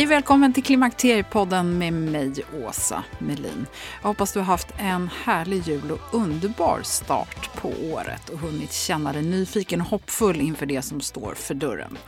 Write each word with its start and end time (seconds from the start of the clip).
Hej 0.00 0.06
och 0.06 0.10
välkommen 0.10 0.52
till 0.52 0.62
Klimakteriepodden 0.62 1.78
med 1.78 1.92
mig, 1.92 2.32
Åsa 2.64 3.04
Melin. 3.18 3.66
Jag 4.02 4.08
hoppas 4.08 4.32
du 4.32 4.38
har 4.38 4.46
haft 4.46 4.68
en 4.78 5.10
härlig 5.24 5.62
jul 5.68 5.90
och 5.90 6.14
underbar 6.14 6.80
start 6.82 7.50
på 7.56 7.72
året 7.92 8.28
och 8.28 8.38
hunnit 8.38 8.72
känna 8.72 9.12
dig 9.12 9.22
nyfiken 9.22 9.80
och 9.80 9.86
hoppfull 9.86 10.40
inför 10.40 10.66
det 10.66 10.82
som 10.82 11.00
står 11.00 11.34
för 11.34 11.54
dörren. 11.54 11.98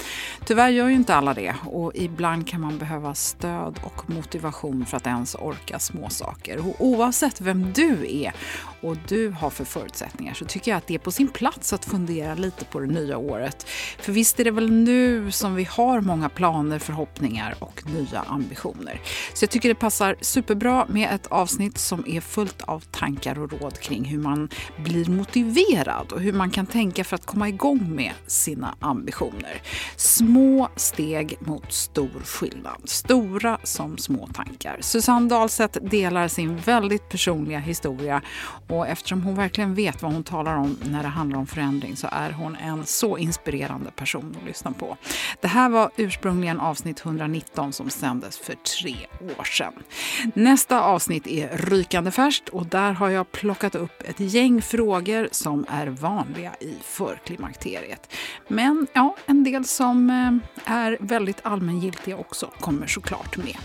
Tyvärr 0.45 0.69
gör 0.69 0.89
ju 0.89 0.95
inte 0.95 1.15
alla 1.15 1.35
det 1.35 1.55
och 1.65 1.93
ibland 1.95 2.49
kan 2.49 2.61
man 2.61 2.79
behöva 2.79 3.15
stöd 3.15 3.81
och 3.83 4.11
motivation 4.11 4.87
för 4.87 4.97
att 4.97 5.07
ens 5.07 5.35
orka 5.35 5.79
småsaker. 5.79 6.69
Och 6.69 6.75
oavsett 6.79 7.41
vem 7.41 7.73
du 7.73 8.23
är 8.23 8.33
och 8.81 8.97
du 9.09 9.31
har 9.31 9.51
för 9.51 9.65
förutsättningar 9.65 10.35
så 10.35 10.45
tycker 10.45 10.71
jag 10.71 10.79
att 10.79 10.87
det 10.87 10.95
är 10.95 10.99
på 10.99 11.13
sin 11.13 11.29
plats 11.29 11.73
att 11.73 11.85
fundera 11.85 12.35
lite 12.35 12.65
på 12.65 12.81
det 12.81 12.87
nya 12.87 13.19
året. 13.19 13.69
För 13.99 14.13
visst 14.13 14.41
är 14.41 14.45
det 14.45 14.51
väl 14.51 14.71
nu 14.73 15.31
som 15.31 15.55
vi 15.55 15.65
har 15.65 16.01
många 16.01 16.29
planer, 16.29 16.79
förhoppningar 16.79 17.55
och 17.59 17.82
nya 17.87 18.21
ambitioner. 18.21 19.01
Så 19.35 19.43
jag 19.43 19.51
tycker 19.51 19.69
det 19.69 19.75
passar 19.75 20.17
superbra 20.21 20.87
med 20.89 21.15
ett 21.15 21.27
avsnitt 21.27 21.79
som 21.79 22.05
är 22.07 22.21
fullt 22.21 22.63
av 22.63 22.81
tankar 22.81 23.39
och 23.39 23.53
råd 23.53 23.81
kring 23.81 24.05
hur 24.05 24.19
man 24.19 24.49
blir 24.77 25.11
motiverad 25.11 26.13
och 26.13 26.21
hur 26.21 26.33
man 26.33 26.51
kan 26.51 26.67
tänka 26.67 27.05
för 27.05 27.15
att 27.15 27.27
komma 27.27 27.49
igång 27.49 27.95
med 27.95 28.13
sina 28.27 28.75
ambitioner. 28.81 29.63
Små 29.97 30.69
steg 30.77 31.37
mot 31.41 31.73
stor 31.73 32.23
skillnad. 32.25 32.81
Stora 32.85 33.59
som 33.63 33.99
små 33.99 34.27
tankar. 34.27 34.77
Susanne 34.81 35.29
Dahlseth 35.29 35.79
delar 35.81 36.29
sin 36.29 36.57
väldigt 36.57 37.09
personliga 37.09 37.59
historia 37.59 38.23
och 38.69 38.87
eftersom 38.87 39.23
hon 39.23 39.35
verkligen 39.35 39.75
vet 39.75 40.03
vad 40.03 40.13
hon 40.13 40.25
talar 40.25 40.57
om 40.57 40.79
när 40.85 41.03
det 41.03 41.09
handlar 41.09 41.39
om 41.39 41.47
förändring 41.47 41.97
så 41.97 42.09
är 42.13 42.31
hon 42.31 42.57
en 42.57 42.87
så 42.87 43.19
inspirerande 43.19 43.91
person 43.91 44.37
att 44.41 44.47
lyssna 44.47 44.73
på. 44.73 44.97
Det 45.41 45.49
här 45.49 45.69
var 45.69 45.91
ursprungligen 45.97 46.61
avsnitt 46.61 47.07
119 47.07 47.62
som 47.71 47.91
sändes 47.91 48.39
för 48.39 48.55
tre 48.55 48.97
år 49.39 49.45
sedan. 49.45 49.73
Nästa 50.35 50.83
avsnitt 50.83 51.27
är 51.27 51.57
rykande 51.57 52.11
färskt 52.11 52.49
och 52.49 52.67
där 52.67 52.93
har 52.93 53.09
jag 53.09 53.33
plockat 53.33 53.75
upp 53.75 54.03
ett 54.05 54.21
gäng 54.21 54.63
frågor 54.63 55.29
som 55.31 55.67
är 55.69 55.87
vanliga 55.87 56.55
i 56.61 56.75
förklimakteriet. 56.83 58.13
Men 58.49 58.87
ja, 58.93 59.17
en 59.27 59.45
del 59.45 59.65
som 59.65 60.11
eh, 60.11 60.33
är 60.75 60.97
väldigt 61.01 61.41
allmängiltiga 61.43 62.17
också 62.17 62.51
kommer 62.61 62.87
såklart 62.87 63.37
med. 63.37 63.57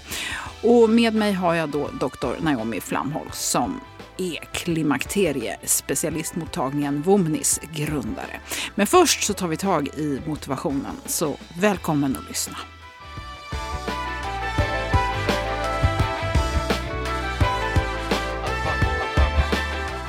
Och 0.63 0.89
med 0.89 1.13
mig 1.13 1.33
har 1.33 1.53
jag 1.53 1.69
då 1.69 1.89
doktor 1.99 2.35
Naomi 2.41 2.81
Flamholt 2.81 3.35
som 3.35 3.79
är 4.17 4.39
klimakteriespecialistmottagningen 4.53 7.01
Vomnis 7.01 7.59
grundare. 7.73 8.39
Men 8.75 8.87
först 8.87 9.23
så 9.23 9.33
tar 9.33 9.47
vi 9.47 9.57
tag 9.57 9.87
i 9.87 10.21
motivationen, 10.27 10.95
så 11.05 11.35
välkommen 11.59 12.15
att 12.15 12.27
lyssna. 12.27 12.57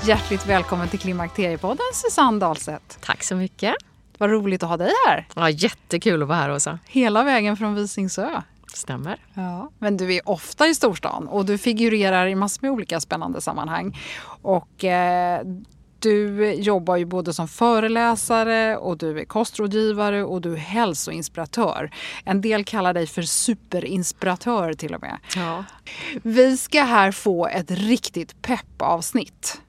Hjärtligt 0.08 0.46
välkommen 0.46 0.88
till 0.88 0.98
Klimakteriepodden 0.98 1.86
Susanne 1.94 2.38
Dahlseth. 2.40 2.98
Tack 3.00 3.22
så 3.22 3.36
mycket. 3.36 3.74
Vad 4.18 4.30
roligt 4.30 4.62
att 4.62 4.68
ha 4.68 4.76
dig 4.76 4.92
här. 5.06 5.26
Ja, 5.34 5.50
jättekul 5.50 6.22
att 6.22 6.28
vara 6.28 6.38
här 6.38 6.52
Åsa. 6.52 6.78
Hela 6.86 7.24
vägen 7.24 7.56
från 7.56 7.74
Visingsö. 7.74 8.42
Stämmer. 8.74 9.16
Ja, 9.34 9.70
men 9.78 9.96
du 9.96 10.14
är 10.14 10.28
ofta 10.28 10.66
i 10.66 10.74
storstan 10.74 11.28
och 11.28 11.44
du 11.44 11.58
figurerar 11.58 12.26
i 12.26 12.34
massor 12.34 12.62
med 12.62 12.70
olika 12.70 13.00
spännande 13.00 13.40
sammanhang. 13.40 13.98
Och 14.42 14.84
eh, 14.84 15.42
du 15.98 16.52
jobbar 16.52 16.96
ju 16.96 17.04
både 17.04 17.32
som 17.34 17.48
föreläsare 17.48 18.76
och 18.76 18.98
du 18.98 19.20
är 19.20 19.24
kostrådgivare 19.24 20.24
och 20.24 20.40
du 20.40 20.52
är 20.52 20.56
hälsoinspiratör. 20.56 21.90
En 22.24 22.40
del 22.40 22.64
kallar 22.64 22.94
dig 22.94 23.06
för 23.06 23.22
superinspiratör 23.22 24.72
till 24.72 24.94
och 24.94 25.00
med. 25.00 25.18
Ja. 25.36 25.64
Vi 26.22 26.56
ska 26.56 26.82
här 26.82 27.12
få 27.12 27.46
ett 27.46 27.70
riktigt 27.70 28.42
peppavsnitt 28.42 29.60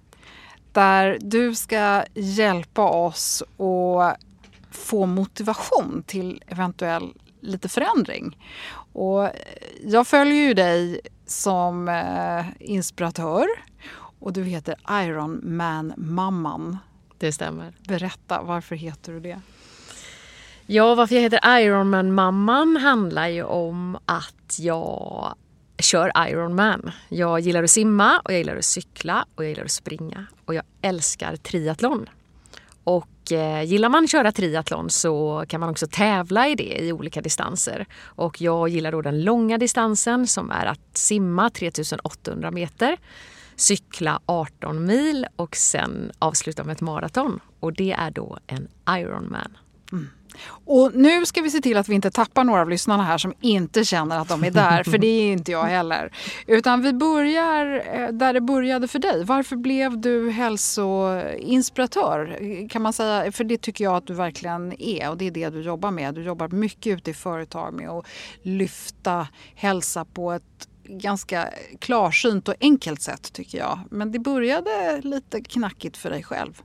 där 0.72 1.18
du 1.22 1.56
ska 1.56 2.04
hjälpa 2.14 2.90
oss 2.90 3.44
att 3.58 4.18
få 4.72 5.06
motivation 5.06 6.04
till 6.08 6.44
eventuell 6.48 7.14
lite 7.42 7.70
förändring. 7.70 8.38
Och 8.94 9.30
jag 9.84 10.08
följer 10.08 10.48
ju 10.48 10.54
dig 10.54 11.02
som 11.26 11.90
eh, 11.90 12.46
inspiratör 12.60 13.48
och 14.20 14.34
du 14.34 14.44
heter 14.44 14.76
Iron 14.90 15.42
Man 15.44 15.94
mamman 15.98 16.78
Det 17.18 17.32
stämmer. 17.32 17.74
Berätta, 17.88 18.42
varför 18.42 18.76
heter 18.76 19.14
du 19.14 19.20
det? 19.20 19.42
Ja, 20.72 20.96
varför 20.96 21.16
jag 21.16 21.22
heter 21.22 21.60
Ironman-mamman 21.60 22.78
handlar 22.78 23.28
ju 23.28 23.44
om 23.44 23.98
att 24.06 24.60
jag 24.60 25.36
kör 25.78 26.12
Ironman. 26.30 26.92
Jag 27.10 27.40
gillar 27.40 27.64
att 27.64 27.70
simma 27.70 28.20
och 28.20 28.32
jag 28.32 28.38
gillar 28.38 28.56
att 28.56 28.66
cykla 28.66 29.26
och 29.36 29.44
jag 29.44 29.50
gillar 29.50 29.64
att 29.64 29.72
springa 29.72 30.26
och 30.46 30.54
jag 30.54 30.64
älskar 30.82 31.36
triathlon. 31.36 32.10
Och 32.84 33.32
eh, 33.32 33.64
gillar 33.64 33.90
man 33.90 34.04
att 34.04 34.10
köra 34.10 34.32
triathlon 34.32 34.90
så 34.90 35.46
kan 35.48 35.60
man 35.60 35.70
också 35.70 35.88
tävla 35.88 36.48
i 36.48 36.56
det 36.56 36.84
i 36.84 36.92
olika 36.92 37.22
distanser. 37.22 37.86
Och 38.04 38.42
jag 38.42 38.70
gillar 38.70 38.92
då 38.92 39.02
den 39.02 39.24
långa 39.24 39.58
distansen 39.58 40.28
som 40.28 40.52
är 40.52 40.66
att 40.66 40.98
simma 40.98 41.50
3800 41.50 42.52
meter, 42.52 42.98
cykla 43.60 44.20
18 44.26 44.86
mil 44.86 45.28
och 45.36 45.56
sen 45.56 46.12
avsluta 46.20 46.64
med 46.64 46.74
ett 46.74 46.82
maraton. 46.82 47.40
Och 47.60 47.74
det 47.74 47.92
är 47.92 48.12
då 48.12 48.38
en 48.48 48.68
Ironman. 48.90 49.58
Mm. 49.92 50.08
Och 50.66 50.96
nu 50.96 51.26
ska 51.26 51.42
vi 51.42 51.50
se 51.50 51.62
till 51.62 51.78
att 51.78 51.90
vi 51.90 51.96
inte 51.96 52.12
tappar 52.12 52.44
några 52.44 52.62
av 52.62 52.70
lyssnarna 52.70 53.04
här 53.04 53.18
som 53.18 53.34
inte 53.42 53.86
känner 53.86 54.20
att 54.20 54.28
de 54.28 54.44
är 54.44 54.52
där, 54.52 54.84
för 54.84 54.98
det 54.98 55.08
är 55.08 55.32
inte 55.32 55.52
jag 55.52 55.64
heller. 55.64 56.12
Utan 56.48 56.82
vi 56.82 56.94
börjar 56.94 57.84
eh, 57.94 58.08
där 58.08 58.34
det 58.34 58.42
började 58.42 58.88
för 58.88 59.00
dig. 59.00 59.24
Varför 59.24 59.56
blev 59.56 60.02
du 60.02 60.30
hälsoinspiratör? 60.30 62.40
Kan 62.70 62.82
man 62.82 62.94
säga, 62.94 63.32
för 63.32 63.44
det 63.44 63.62
tycker 63.62 63.84
jag 63.84 63.96
att 63.96 64.08
du 64.08 64.14
verkligen 64.14 64.82
är 64.82 65.10
och 65.10 65.18
det 65.18 65.28
är 65.28 65.32
det 65.32 65.50
du 65.50 65.62
jobbar 65.62 65.92
med. 65.92 66.16
Du 66.16 66.24
jobbar 66.24 66.48
mycket 66.48 66.98
ute 66.98 67.12
i 67.12 67.14
företag 67.14 67.74
med 67.74 67.90
att 67.90 68.06
lyfta 68.42 69.28
hälsa 69.56 70.06
på 70.06 70.32
ett 70.32 70.69
ganska 70.90 71.50
klarsynt 71.80 72.48
och 72.48 72.56
enkelt 72.60 73.02
sätt 73.02 73.34
tycker 73.34 73.58
jag. 73.58 73.80
Men 73.92 74.12
det 74.12 74.20
började 74.20 75.02
lite 75.02 75.42
knackigt 75.42 75.98
för 75.98 76.10
dig 76.10 76.24
själv. 76.24 76.62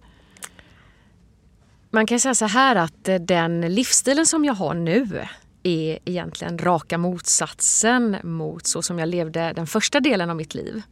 Man 1.91 2.07
kan 2.07 2.21
säga 2.21 2.35
så 2.35 2.47
här 2.47 2.77
att 2.77 3.09
eh, 3.09 3.17
den 3.17 3.61
livsstilen 3.61 4.27
som 4.27 4.45
jag 4.45 4.55
har 4.55 4.75
nu 4.75 5.27
är 5.63 5.99
egentligen 6.05 6.59
raka 6.59 6.99
motsatsen 6.99 8.17
mot 8.23 8.67
så 8.67 8.83
som 8.83 8.99
jag 8.99 9.09
levde 9.09 9.53
den 9.53 9.67
första 9.67 10.01
delen 10.01 10.31
av 10.31 10.37
mitt 10.37 10.55
liv. 10.55 10.83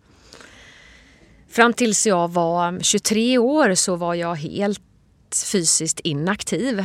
Fram 1.48 1.72
tills 1.72 2.06
jag 2.06 2.32
var 2.32 2.80
23 2.80 3.38
år 3.38 3.74
så 3.74 3.96
var 3.96 4.14
jag 4.14 4.34
helt 4.34 4.82
fysiskt 5.52 6.00
inaktiv 6.00 6.84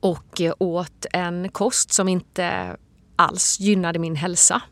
och 0.00 0.40
eh, 0.40 0.54
åt 0.58 1.06
en 1.12 1.48
kost 1.48 1.92
som 1.92 2.08
inte 2.08 2.76
alls 3.16 3.60
gynnade 3.60 3.98
min 3.98 4.16
hälsa. 4.16 4.62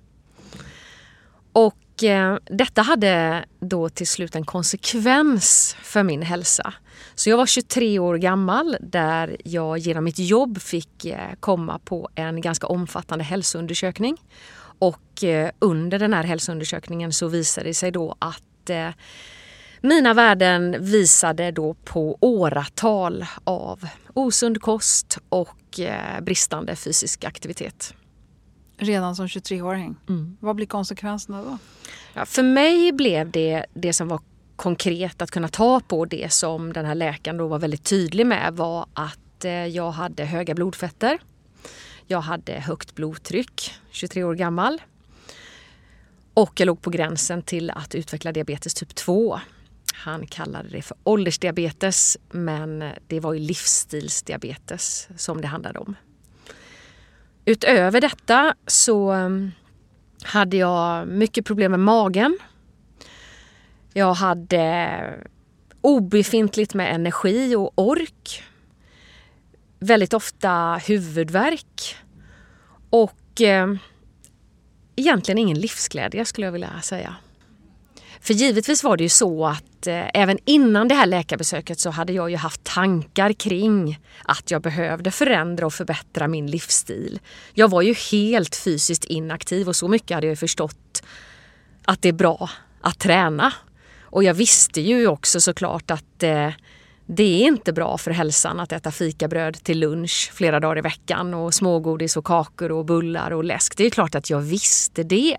Och 1.55 2.05
eh, 2.05 2.39
detta 2.45 2.83
hade 2.83 3.45
då 3.61 3.89
till 3.89 4.07
slut 4.07 4.37
en 4.37 4.45
konsekvens 4.45 5.77
för 5.83 6.03
min 6.03 6.23
hälsa. 6.23 6.75
Så 7.15 7.31
jag 7.31 7.37
var 7.37 7.47
23 7.47 7.99
år 7.99 8.17
gammal 8.17 8.77
där 8.81 9.37
jag 9.45 9.79
genom 9.79 10.05
mitt 10.05 10.19
jobb 10.19 10.61
fick 10.61 11.05
eh, 11.05 11.35
komma 11.41 11.79
på 11.79 12.09
en 12.15 12.41
ganska 12.41 12.67
omfattande 12.67 13.25
hälsoundersökning. 13.25 14.17
Och 14.79 15.25
eh, 15.25 15.51
under 15.59 15.99
den 15.99 16.15
här 16.15 16.25
hälsoundersökningen 16.25 17.13
så 17.13 17.29
visade 17.29 17.69
det 17.69 17.75
sig 17.75 17.91
då 17.91 18.17
att 18.19 18.71
eh, 18.71 18.91
mina 19.81 20.15
värden 20.15 20.77
visade 20.81 21.51
då 21.51 21.75
på 21.75 22.19
åratal 22.21 23.25
av 23.45 23.89
osund 24.15 24.61
kost 24.61 25.19
och 25.29 25.81
eh, 25.81 26.21
bristande 26.21 26.77
fysisk 26.77 27.25
aktivitet. 27.25 27.95
Redan 28.77 29.17
som 29.17 29.27
23-åring? 29.27 29.97
Mm. 30.09 30.37
Vad 30.41 30.57
blir 30.57 30.67
konsekvenserna 30.67 31.43
då? 31.43 31.59
Ja, 32.15 32.27
för 32.27 32.43
mig 32.43 32.93
blev 32.93 33.31
det 33.31 33.67
det 33.75 33.93
som 33.93 34.09
var 34.09 34.21
konkret 34.57 35.23
att 35.23 35.31
kunna 35.31 35.49
ta 35.49 35.81
på 35.81 36.05
det 36.05 36.33
som 36.33 36.73
den 36.73 36.85
här 36.85 36.95
läkaren 36.95 37.37
då 37.37 37.47
var 37.47 37.59
väldigt 37.59 37.85
tydlig 37.85 38.27
med 38.27 38.57
var 38.57 38.87
att 38.93 39.45
eh, 39.45 39.67
jag 39.67 39.91
hade 39.91 40.25
höga 40.25 40.55
blodfetter. 40.55 41.19
Jag 42.07 42.21
hade 42.21 42.53
högt 42.53 42.95
blodtryck, 42.95 43.75
23 43.91 44.25
år 44.25 44.35
gammal. 44.35 44.83
Och 46.35 46.61
jag 46.61 46.67
låg 46.67 46.83
på 46.83 46.91
gränsen 46.91 47.43
till 47.43 47.71
att 47.71 47.95
utveckla 47.95 48.33
diabetes 48.33 48.75
typ 48.75 48.95
2. 48.95 49.41
Han 49.95 50.27
kallade 50.27 50.69
det 50.69 50.83
för 50.83 50.97
åldersdiabetes 51.05 52.19
men 52.31 52.85
det 53.07 53.21
var 53.21 53.33
ju 53.33 53.41
livsstilsdiabetes 53.41 55.09
som 55.17 55.41
det 55.41 55.47
handlade 55.47 55.79
om. 55.79 55.97
Utöver 57.45 58.01
detta 58.01 58.55
så 58.67 59.13
um, 59.13 59.53
hade 60.23 60.57
jag 60.57 61.09
mycket 61.09 61.45
problem 61.45 61.71
med 61.71 61.81
magen. 61.81 62.39
Jag 63.93 64.15
hade 64.15 65.01
obefintligt 65.81 66.75
med 66.75 66.95
energi 66.95 67.57
och 67.57 67.73
ork. 67.75 68.43
Väldigt 69.79 70.15
ofta 70.15 70.81
huvudvärk. 70.87 71.97
Och 72.91 73.41
eh, 73.41 73.75
egentligen 74.97 75.39
ingen 75.39 75.59
livsglädje 75.59 76.25
skulle 76.25 76.47
jag 76.47 76.53
vilja 76.53 76.81
säga. 76.83 77.17
För 78.25 78.35
givetvis 78.35 78.85
var 78.85 78.97
det 78.97 79.03
ju 79.03 79.09
så 79.09 79.47
att 79.47 79.87
eh, 79.87 80.05
även 80.15 80.39
innan 80.45 80.89
det 80.89 80.95
här 80.95 81.07
läkarbesöket 81.07 81.81
så 81.81 81.91
hade 81.91 82.13
jag 82.13 82.31
ju 82.31 82.37
haft 82.37 82.65
tankar 82.65 83.33
kring 83.33 84.01
att 84.25 84.51
jag 84.51 84.63
behövde 84.63 85.11
förändra 85.11 85.67
och 85.67 85.73
förbättra 85.73 86.29
min 86.29 86.47
livsstil. 86.47 87.21
Jag 87.55 87.71
var 87.71 87.83
ju 87.83 87.95
helt 88.13 88.57
fysiskt 88.57 89.05
inaktiv 89.05 89.69
och 89.69 89.77
så 89.77 89.89
mycket 89.89 90.15
hade 90.15 90.27
jag 90.27 90.39
förstått 90.39 91.03
att 91.85 92.03
det 92.03 92.09
är 92.09 92.13
bra 92.13 92.51
att 92.81 92.99
träna. 92.99 93.53
Och 94.03 94.25
jag 94.25 94.35
visste 94.35 94.81
ju 94.81 95.07
också 95.07 95.41
såklart 95.41 95.91
att 95.91 96.23
eh, 96.23 96.51
det 97.07 97.43
är 97.43 97.47
inte 97.47 97.73
bra 97.73 97.99
för 97.99 98.11
hälsan 98.11 98.61
att 98.61 98.73
äta 98.73 98.91
fikabröd 98.91 99.55
till 99.55 99.79
lunch 99.79 100.31
flera 100.35 100.61
dagar 100.61 100.79
i 100.79 100.81
veckan 100.81 101.35
och 101.35 101.55
smågodis 101.55 102.17
och 102.17 102.25
kakor 102.25 102.73
och 102.73 102.85
bullar 102.85 103.31
och 103.31 103.45
läsk. 103.45 103.77
Det 103.77 103.87
är 103.87 103.91
klart 103.91 104.15
att 104.15 104.31
jag 104.31 104.41
visste 104.41 105.03
det. 105.03 105.37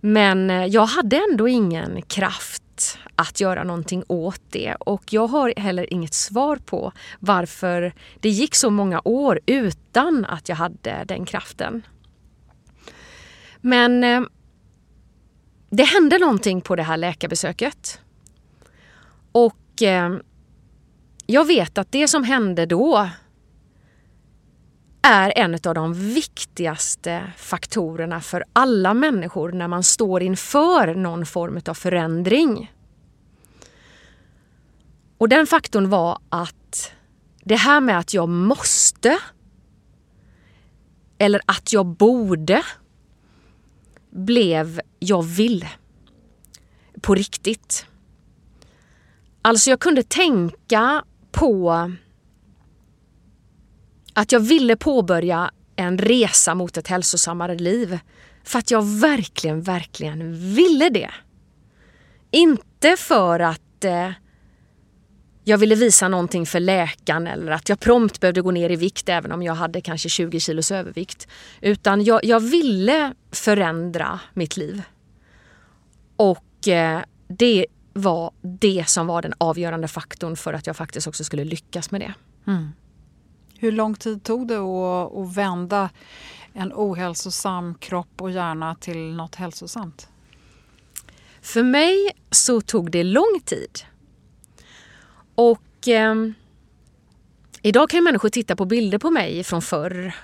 Men 0.00 0.50
eh, 0.50 0.66
jag 0.66 0.86
hade 0.86 1.20
ändå 1.30 1.48
ingen 1.48 2.02
kraft 2.02 2.98
att 3.16 3.40
göra 3.40 3.64
någonting 3.64 4.04
åt 4.08 4.42
det 4.50 4.74
och 4.74 5.12
jag 5.12 5.26
har 5.26 5.54
heller 5.56 5.92
inget 5.92 6.14
svar 6.14 6.56
på 6.56 6.92
varför 7.18 7.92
det 8.20 8.28
gick 8.28 8.54
så 8.54 8.70
många 8.70 9.00
år 9.04 9.40
utan 9.46 10.24
att 10.24 10.48
jag 10.48 10.56
hade 10.56 11.04
den 11.04 11.24
kraften. 11.24 11.82
Men 13.60 14.04
eh, 14.04 14.20
det 15.70 15.84
hände 15.84 16.18
någonting 16.18 16.60
på 16.60 16.76
det 16.76 16.82
här 16.82 16.96
läkarbesöket. 16.96 18.00
Och 19.32 19.82
eh, 19.82 20.16
jag 21.26 21.46
vet 21.46 21.78
att 21.78 21.92
det 21.92 22.08
som 22.08 22.24
hände 22.24 22.66
då 22.66 23.08
är 25.02 25.32
en 25.36 25.54
av 25.54 25.74
de 25.74 25.94
viktigaste 25.94 27.32
faktorerna 27.36 28.20
för 28.20 28.44
alla 28.52 28.94
människor 28.94 29.52
när 29.52 29.68
man 29.68 29.82
står 29.82 30.22
inför 30.22 30.94
någon 30.94 31.26
form 31.26 31.60
av 31.68 31.74
förändring. 31.74 32.72
Och 35.18 35.28
den 35.28 35.46
faktorn 35.46 35.88
var 35.88 36.18
att 36.28 36.92
det 37.44 37.56
här 37.56 37.80
med 37.80 37.98
att 37.98 38.14
jag 38.14 38.28
måste 38.28 39.18
eller 41.18 41.40
att 41.46 41.72
jag 41.72 41.86
borde 41.86 42.62
blev 44.10 44.80
jag 44.98 45.22
vill. 45.22 45.68
På 47.00 47.14
riktigt. 47.14 47.86
Alltså 49.42 49.70
jag 49.70 49.80
kunde 49.80 50.02
tänka 50.02 51.04
på 51.32 51.92
att 54.14 54.32
jag 54.32 54.40
ville 54.40 54.76
påbörja 54.76 55.50
en 55.76 55.98
resa 55.98 56.54
mot 56.54 56.76
ett 56.76 56.88
hälsosammare 56.88 57.54
liv. 57.54 57.98
För 58.44 58.58
att 58.58 58.70
jag 58.70 58.82
verkligen, 58.82 59.62
verkligen 59.62 60.54
ville 60.54 60.88
det. 60.88 61.10
Inte 62.30 62.96
för 62.96 63.40
att 63.40 63.84
eh, 63.84 64.10
jag 65.44 65.58
ville 65.58 65.74
visa 65.74 66.08
någonting 66.08 66.46
för 66.46 66.60
läkaren 66.60 67.26
eller 67.26 67.52
att 67.52 67.68
jag 67.68 67.80
prompt 67.80 68.20
behövde 68.20 68.42
gå 68.42 68.50
ner 68.50 68.70
i 68.70 68.76
vikt 68.76 69.08
även 69.08 69.32
om 69.32 69.42
jag 69.42 69.54
hade 69.54 69.80
kanske 69.80 70.08
20 70.08 70.40
kilos 70.40 70.70
övervikt. 70.70 71.28
Utan 71.60 72.04
jag, 72.04 72.24
jag 72.24 72.40
ville 72.40 73.14
förändra 73.32 74.20
mitt 74.34 74.56
liv. 74.56 74.82
Och 76.16 76.68
eh, 76.68 77.00
det 77.28 77.66
var 77.92 78.30
det 78.42 78.84
som 78.88 79.06
var 79.06 79.22
den 79.22 79.34
avgörande 79.38 79.88
faktorn 79.88 80.36
för 80.36 80.52
att 80.52 80.66
jag 80.66 80.76
faktiskt 80.76 81.06
också 81.06 81.24
skulle 81.24 81.44
lyckas 81.44 81.90
med 81.90 82.00
det. 82.00 82.14
Mm. 82.46 82.68
Hur 83.62 83.72
lång 83.72 83.94
tid 83.94 84.22
tog 84.22 84.48
det 84.48 84.58
att, 84.58 85.16
att 85.16 85.36
vända 85.36 85.90
en 86.52 86.72
ohälsosam 86.74 87.74
kropp 87.74 88.22
och 88.22 88.30
hjärna 88.30 88.74
till 88.74 89.16
något 89.16 89.34
hälsosamt? 89.34 90.08
För 91.40 91.62
mig 91.62 92.10
så 92.30 92.60
tog 92.60 92.90
det 92.90 93.04
lång 93.04 93.40
tid. 93.44 93.78
Och 95.34 95.88
eh, 95.88 96.14
idag 97.62 97.90
kan 97.90 98.04
människor 98.04 98.28
titta 98.28 98.56
på 98.56 98.64
bilder 98.64 98.98
på 98.98 99.10
mig 99.10 99.44
från 99.44 99.62
förr. 99.62 100.14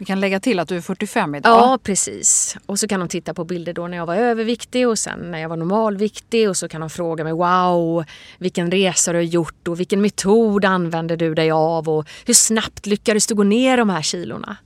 Vi 0.00 0.06
kan 0.06 0.20
lägga 0.20 0.40
till 0.40 0.58
att 0.58 0.68
du 0.68 0.76
är 0.76 0.80
45 0.80 1.34
idag. 1.34 1.58
Ja, 1.58 1.78
precis. 1.82 2.56
Och 2.66 2.78
så 2.78 2.88
kan 2.88 3.00
de 3.00 3.08
titta 3.08 3.34
på 3.34 3.44
bilder 3.44 3.72
då 3.72 3.88
när 3.88 3.96
jag 3.96 4.06
var 4.06 4.16
överviktig 4.16 4.88
och 4.88 4.98
sen 4.98 5.30
när 5.30 5.38
jag 5.38 5.48
var 5.48 5.56
normalviktig 5.56 6.48
och 6.48 6.56
så 6.56 6.68
kan 6.68 6.80
de 6.80 6.90
fråga 6.90 7.24
mig 7.24 7.32
wow, 7.32 8.04
vilken 8.38 8.70
resa 8.70 9.12
du 9.12 9.18
har 9.18 9.22
gjort 9.22 9.68
och 9.68 9.80
vilken 9.80 10.00
metod 10.00 10.64
använder 10.64 11.16
du 11.16 11.34
dig 11.34 11.50
av 11.50 11.88
och 11.88 12.08
hur 12.26 12.34
snabbt 12.34 12.86
lyckades 12.86 13.26
du 13.26 13.34
gå 13.34 13.42
ner 13.42 13.76
de 13.76 13.90
här 13.90 14.02
kilorna? 14.02 14.56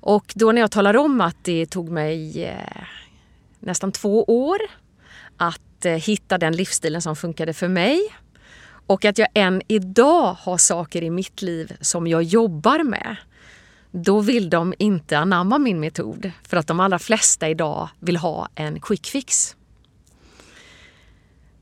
Och 0.00 0.32
då 0.34 0.52
när 0.52 0.60
jag 0.60 0.70
talar 0.70 0.96
om 0.96 1.20
att 1.20 1.36
det 1.42 1.66
tog 1.66 1.88
mig 1.90 2.44
eh, 2.44 2.82
nästan 3.60 3.92
två 3.92 4.24
år 4.24 4.58
att 5.36 5.84
eh, 5.84 5.92
hitta 5.92 6.38
den 6.38 6.56
livsstilen 6.56 7.02
som 7.02 7.16
funkade 7.16 7.52
för 7.52 7.68
mig 7.68 8.00
och 8.86 9.04
att 9.04 9.18
jag 9.18 9.28
än 9.34 9.62
idag 9.68 10.36
har 10.40 10.58
saker 10.58 11.02
i 11.02 11.10
mitt 11.10 11.42
liv 11.42 11.76
som 11.80 12.06
jag 12.06 12.22
jobbar 12.22 12.84
med. 12.84 13.16
Då 13.98 14.20
vill 14.20 14.50
de 14.50 14.74
inte 14.78 15.18
anamma 15.18 15.58
min 15.58 15.80
metod 15.80 16.32
för 16.42 16.56
att 16.56 16.66
de 16.66 16.80
allra 16.80 16.98
flesta 16.98 17.48
idag 17.48 17.88
vill 18.00 18.16
ha 18.16 18.48
en 18.54 18.80
quick 18.80 19.06
fix. 19.06 19.56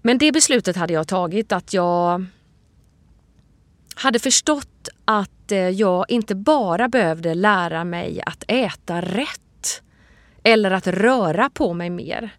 Men 0.03 0.19
det 0.19 0.33
beslutet 0.33 0.76
hade 0.76 0.93
jag 0.93 1.09
tagit 1.09 1.53
att 1.53 1.73
jag 1.73 2.25
hade 3.95 4.19
förstått 4.19 4.88
att 5.05 5.53
eh, 5.53 5.59
jag 5.59 6.05
inte 6.09 6.35
bara 6.35 6.88
behövde 6.88 7.35
lära 7.35 7.85
mig 7.85 8.23
att 8.26 8.45
äta 8.49 9.00
rätt 9.00 9.83
eller 10.43 10.71
att 10.71 10.87
röra 10.87 11.50
på 11.50 11.75
mig 11.75 11.91
mer. 11.91 12.31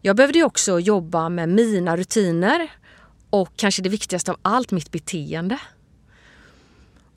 Jag 0.00 0.16
behövde 0.16 0.42
också 0.42 0.80
jobba 0.80 1.28
med 1.28 1.48
mina 1.48 1.96
rutiner 1.96 2.72
och 3.30 3.56
kanske 3.56 3.82
det 3.82 3.88
viktigaste 3.88 4.30
av 4.30 4.38
allt, 4.42 4.70
mitt 4.70 4.90
beteende. 4.90 5.58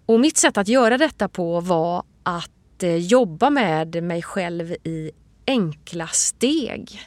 Och 0.05 0.20
mitt 0.20 0.38
sätt 0.38 0.58
att 0.58 0.67
göra 0.67 0.98
detta 0.98 1.29
på 1.29 1.60
var 1.60 2.03
att 2.25 2.84
eh, 2.84 2.96
jobba 2.96 3.50
med 3.50 4.03
mig 4.03 4.22
själv 4.22 4.72
i 4.84 5.12
enkla 5.48 6.08
steg. 6.08 7.01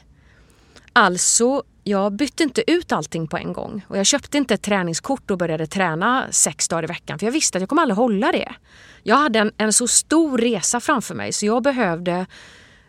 Alltså, 0.93 1.63
jag 1.83 2.13
bytte 2.13 2.43
inte 2.43 2.71
ut 2.71 2.91
allting 2.91 3.27
på 3.27 3.37
en 3.37 3.53
gång 3.53 3.85
och 3.87 3.97
jag 3.97 4.05
köpte 4.05 4.37
inte 4.37 4.53
ett 4.53 4.61
träningskort 4.61 5.31
och 5.31 5.37
började 5.37 5.67
träna 5.67 6.27
sex 6.31 6.67
dagar 6.67 6.83
i 6.83 6.87
veckan 6.87 7.19
för 7.19 7.25
jag 7.25 7.31
visste 7.31 7.57
att 7.57 7.61
jag 7.61 7.69
kommer 7.69 7.81
aldrig 7.81 7.97
hålla 7.97 8.31
det. 8.31 8.53
Jag 9.03 9.15
hade 9.15 9.39
en, 9.39 9.51
en 9.57 9.73
så 9.73 9.87
stor 9.87 10.37
resa 10.37 10.79
framför 10.79 11.15
mig 11.15 11.33
så 11.33 11.45
jag 11.45 11.63
behövde 11.63 12.25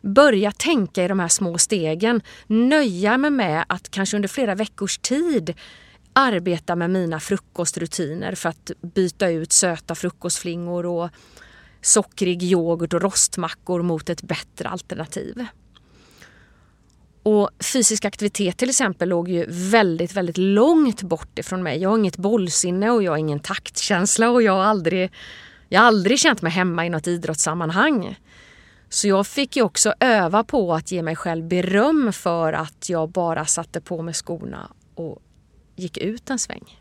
börja 0.02 0.52
tänka 0.52 1.04
i 1.04 1.08
de 1.08 1.20
här 1.20 1.28
små 1.28 1.58
stegen. 1.58 2.22
Nöja 2.46 3.18
mig 3.18 3.30
med 3.30 3.64
att 3.68 3.90
kanske 3.90 4.16
under 4.16 4.28
flera 4.28 4.54
veckors 4.54 4.98
tid 4.98 5.54
arbeta 6.12 6.76
med 6.76 6.90
mina 6.90 7.20
frukostrutiner 7.20 8.34
för 8.34 8.48
att 8.48 8.70
byta 8.94 9.28
ut 9.30 9.52
söta 9.52 9.94
frukostflingor 9.94 10.86
och 10.86 11.10
sockrig 11.80 12.42
yoghurt 12.42 12.94
och 12.94 13.02
rostmackor 13.02 13.82
mot 13.82 14.08
ett 14.10 14.22
bättre 14.22 14.68
alternativ. 14.68 15.46
Och 17.22 17.50
fysisk 17.60 18.04
aktivitet 18.04 18.58
till 18.58 18.70
exempel 18.70 19.08
låg 19.08 19.28
ju 19.28 19.46
väldigt, 19.48 20.12
väldigt 20.12 20.38
långt 20.38 21.02
bort 21.02 21.38
ifrån 21.38 21.62
mig. 21.62 21.78
Jag 21.78 21.90
har 21.90 21.98
inget 21.98 22.16
bollsinne 22.16 22.90
och 22.90 23.02
jag 23.02 23.12
har 23.12 23.18
ingen 23.18 23.40
taktkänsla 23.40 24.30
och 24.30 24.42
jag 24.42 24.52
har 24.52 24.62
aldrig, 24.62 25.12
jag 25.68 25.80
har 25.80 25.86
aldrig 25.86 26.18
känt 26.18 26.42
mig 26.42 26.52
hemma 26.52 26.86
i 26.86 26.90
något 26.90 27.06
idrottssammanhang. 27.06 28.18
Så 28.88 29.08
jag 29.08 29.26
fick 29.26 29.56
ju 29.56 29.62
också 29.62 29.94
öva 30.00 30.44
på 30.44 30.74
att 30.74 30.92
ge 30.92 31.02
mig 31.02 31.16
själv 31.16 31.48
beröm 31.48 32.12
för 32.12 32.52
att 32.52 32.88
jag 32.88 33.10
bara 33.10 33.46
satte 33.46 33.80
på 33.80 34.02
mig 34.02 34.14
skorna 34.14 34.72
och 34.94 35.22
gick 35.76 35.98
ut 35.98 36.30
en 36.30 36.38
sväng. 36.38 36.78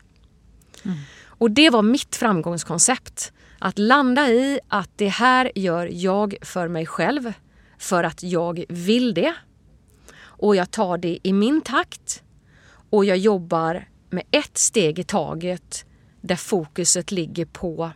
Mm. 0.84 0.98
Och 1.24 1.50
det 1.50 1.70
var 1.70 1.82
mitt 1.82 2.16
framgångskoncept. 2.16 3.32
Att 3.62 3.78
landa 3.78 4.28
i 4.28 4.60
att 4.68 4.90
det 4.96 5.08
här 5.08 5.52
gör 5.54 5.88
jag 5.92 6.34
för 6.42 6.68
mig 6.68 6.86
själv 6.86 7.32
för 7.78 8.04
att 8.04 8.22
jag 8.22 8.64
vill 8.68 9.14
det. 9.14 9.34
Och 10.22 10.56
jag 10.56 10.70
tar 10.70 10.98
det 10.98 11.18
i 11.22 11.32
min 11.32 11.60
takt 11.60 12.22
och 12.90 13.04
jag 13.04 13.16
jobbar 13.16 13.88
med 14.10 14.24
ett 14.30 14.58
steg 14.58 14.98
i 14.98 15.04
taget 15.04 15.84
där 16.20 16.36
fokuset 16.36 17.12
ligger 17.12 17.44
på 17.44 17.90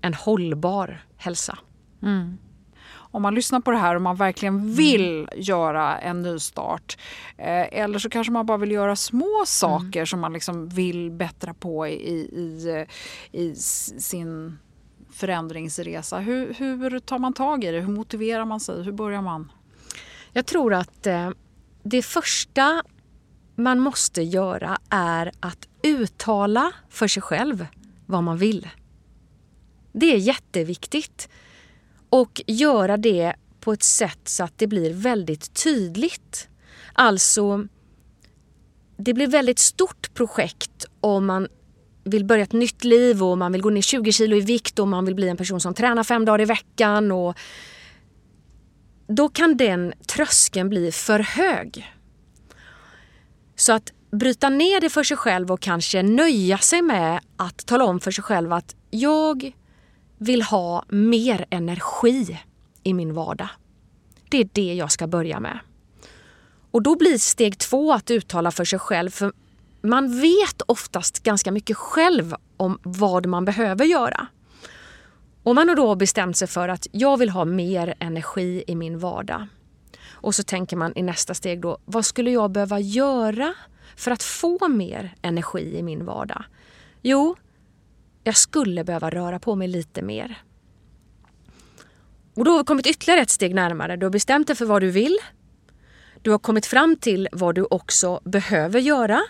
en 0.00 0.14
hållbar 0.14 1.04
hälsa. 1.16 1.58
Mm 2.02 2.38
om 3.10 3.22
man 3.22 3.34
lyssnar 3.34 3.60
på 3.60 3.70
det 3.70 3.78
här 3.78 3.94
och 3.94 4.02
man 4.02 4.16
verkligen 4.16 4.54
mm. 4.54 4.72
vill 4.72 5.18
mm. 5.18 5.28
göra 5.36 5.98
en 5.98 6.22
nystart. 6.22 6.98
Eh, 7.36 7.80
eller 7.80 7.98
så 7.98 8.10
kanske 8.10 8.32
man 8.32 8.46
bara 8.46 8.58
vill 8.58 8.72
göra 8.72 8.96
små 8.96 9.44
saker 9.46 10.00
mm. 10.00 10.06
som 10.06 10.20
man 10.20 10.32
liksom 10.32 10.68
vill 10.68 11.10
bättra 11.10 11.54
på 11.54 11.86
i, 11.86 11.92
i, 11.92 12.86
i 13.32 13.54
sin 13.54 14.58
förändringsresa. 15.10 16.18
Hur, 16.18 16.54
hur 16.54 16.98
tar 16.98 17.18
man 17.18 17.32
tag 17.32 17.64
i 17.64 17.70
det? 17.70 17.80
Hur 17.80 17.92
motiverar 17.92 18.44
man 18.44 18.60
sig? 18.60 18.82
Hur 18.82 18.92
börjar 18.92 19.22
man? 19.22 19.52
Jag 20.32 20.46
tror 20.46 20.74
att 20.74 21.06
eh, 21.06 21.30
det 21.82 22.02
första 22.02 22.82
man 23.54 23.80
måste 23.80 24.22
göra 24.22 24.78
är 24.90 25.32
att 25.40 25.68
uttala 25.82 26.72
för 26.88 27.08
sig 27.08 27.22
själv 27.22 27.66
vad 28.06 28.22
man 28.22 28.36
vill. 28.36 28.68
Det 29.92 30.14
är 30.14 30.18
jätteviktigt. 30.18 31.28
Och 32.10 32.42
göra 32.46 32.96
det 32.96 33.34
på 33.60 33.72
ett 33.72 33.82
sätt 33.82 34.20
så 34.24 34.44
att 34.44 34.58
det 34.58 34.66
blir 34.66 34.92
väldigt 34.92 35.64
tydligt. 35.64 36.48
Alltså, 36.92 37.66
det 38.96 39.14
blir 39.14 39.26
väldigt 39.26 39.58
stort 39.58 40.14
projekt 40.14 40.86
om 41.00 41.26
man 41.26 41.48
vill 42.08 42.24
börja 42.24 42.42
ett 42.42 42.52
nytt 42.52 42.84
liv 42.84 43.22
och 43.22 43.38
man 43.38 43.52
vill 43.52 43.62
gå 43.62 43.70
ner 43.70 43.82
20 43.82 44.12
kilo 44.12 44.36
i 44.36 44.40
vikt 44.40 44.78
och 44.78 44.88
man 44.88 45.04
vill 45.04 45.14
bli 45.14 45.28
en 45.28 45.36
person 45.36 45.60
som 45.60 45.74
tränar 45.74 46.04
fem 46.04 46.24
dagar 46.24 46.40
i 46.40 46.44
veckan. 46.44 47.12
Och 47.12 47.38
då 49.06 49.28
kan 49.28 49.56
den 49.56 49.92
tröskeln 50.06 50.68
bli 50.68 50.92
för 50.92 51.18
hög. 51.20 51.94
Så 53.56 53.72
att 53.72 53.92
bryta 54.10 54.48
ner 54.48 54.80
det 54.80 54.90
för 54.90 55.02
sig 55.02 55.16
själv 55.16 55.52
och 55.52 55.60
kanske 55.60 56.02
nöja 56.02 56.58
sig 56.58 56.82
med 56.82 57.20
att 57.36 57.66
tala 57.66 57.84
om 57.84 58.00
för 58.00 58.10
sig 58.10 58.24
själv 58.24 58.52
att 58.52 58.76
jag 58.90 59.52
vill 60.18 60.42
ha 60.42 60.84
mer 60.88 61.46
energi 61.50 62.38
i 62.82 62.94
min 62.94 63.14
vardag. 63.14 63.48
Det 64.28 64.38
är 64.38 64.48
det 64.52 64.74
jag 64.74 64.92
ska 64.92 65.06
börja 65.06 65.40
med. 65.40 65.58
Och 66.70 66.82
då 66.82 66.96
blir 66.96 67.18
steg 67.18 67.58
två 67.58 67.92
att 67.92 68.10
uttala 68.10 68.50
för 68.50 68.64
sig 68.64 68.78
själv. 68.78 69.10
För 69.10 69.32
man 69.82 70.20
vet 70.20 70.62
oftast 70.66 71.22
ganska 71.22 71.52
mycket 71.52 71.76
själv 71.76 72.34
om 72.56 72.78
vad 72.82 73.26
man 73.26 73.44
behöver 73.44 73.84
göra. 73.84 74.26
Om 75.42 75.54
man 75.54 75.66
då 75.76 75.94
bestämt 75.94 76.36
sig 76.36 76.48
för 76.48 76.68
att 76.68 76.86
jag 76.92 77.16
vill 77.16 77.30
ha 77.30 77.44
mer 77.44 77.94
energi 77.98 78.64
i 78.66 78.74
min 78.74 78.98
vardag. 78.98 79.46
Och 80.10 80.34
så 80.34 80.42
tänker 80.42 80.76
man 80.76 80.92
i 80.96 81.02
nästa 81.02 81.34
steg 81.34 81.60
då, 81.60 81.78
vad 81.84 82.06
skulle 82.06 82.30
jag 82.30 82.50
behöva 82.50 82.80
göra 82.80 83.54
för 83.96 84.10
att 84.10 84.22
få 84.22 84.68
mer 84.68 85.14
energi 85.22 85.76
i 85.78 85.82
min 85.82 86.04
vardag? 86.04 86.44
Jo, 87.02 87.36
jag 88.24 88.36
skulle 88.36 88.84
behöva 88.84 89.10
röra 89.10 89.38
på 89.38 89.54
mig 89.54 89.68
lite 89.68 90.02
mer. 90.02 90.42
Och 92.34 92.44
då 92.44 92.50
har 92.50 92.58
vi 92.58 92.64
kommit 92.64 92.86
ytterligare 92.86 93.20
ett 93.20 93.30
steg 93.30 93.54
närmare. 93.54 93.96
Du 93.96 94.06
har 94.06 94.10
bestämt 94.10 94.46
dig 94.46 94.56
för 94.56 94.64
vad 94.64 94.82
du 94.82 94.90
vill. 94.90 95.18
Du 96.22 96.30
har 96.30 96.38
kommit 96.38 96.66
fram 96.66 96.96
till 96.96 97.28
vad 97.32 97.54
du 97.54 97.66
också 97.70 98.20
behöver 98.24 98.80
göra. 98.80 99.22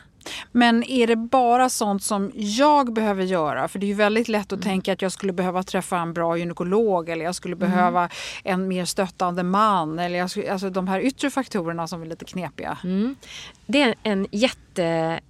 Men 0.53 0.85
är 0.85 1.07
det 1.07 1.17
bara 1.17 1.69
sånt 1.69 2.03
som 2.03 2.33
jag 2.35 2.93
behöver 2.93 3.25
göra? 3.25 3.69
För 3.69 3.79
det 3.79 3.87
är 3.87 3.89
ju 3.89 3.95
väldigt 3.95 4.29
lätt 4.29 4.47
att 4.47 4.53
mm. 4.53 4.63
tänka 4.63 4.93
att 4.93 5.03
jag 5.03 5.13
skulle 5.13 5.33
behöva 5.33 5.63
träffa 5.63 5.99
en 5.99 6.13
bra 6.13 6.37
gynekolog 6.37 7.09
eller 7.09 7.25
jag 7.25 7.35
skulle 7.35 7.57
mm. 7.57 7.71
behöva 7.71 8.09
en 8.45 8.69
mer 8.69 8.85
stöttande 8.85 9.43
man. 9.43 9.99
Eller 9.99 10.19
jag 10.19 10.31
skulle, 10.31 10.53
alltså 10.53 10.71
de 10.71 10.89
här 10.89 11.01
yttre 11.01 11.31
faktorerna 11.31 11.89
som 11.89 12.03
är 12.03 12.07
lite 12.07 12.25
knepiga. 12.25 12.79
Mm. 12.85 13.17
Det 13.67 13.83
är 13.83 13.95
en 14.03 14.27
jätte 14.31 15.21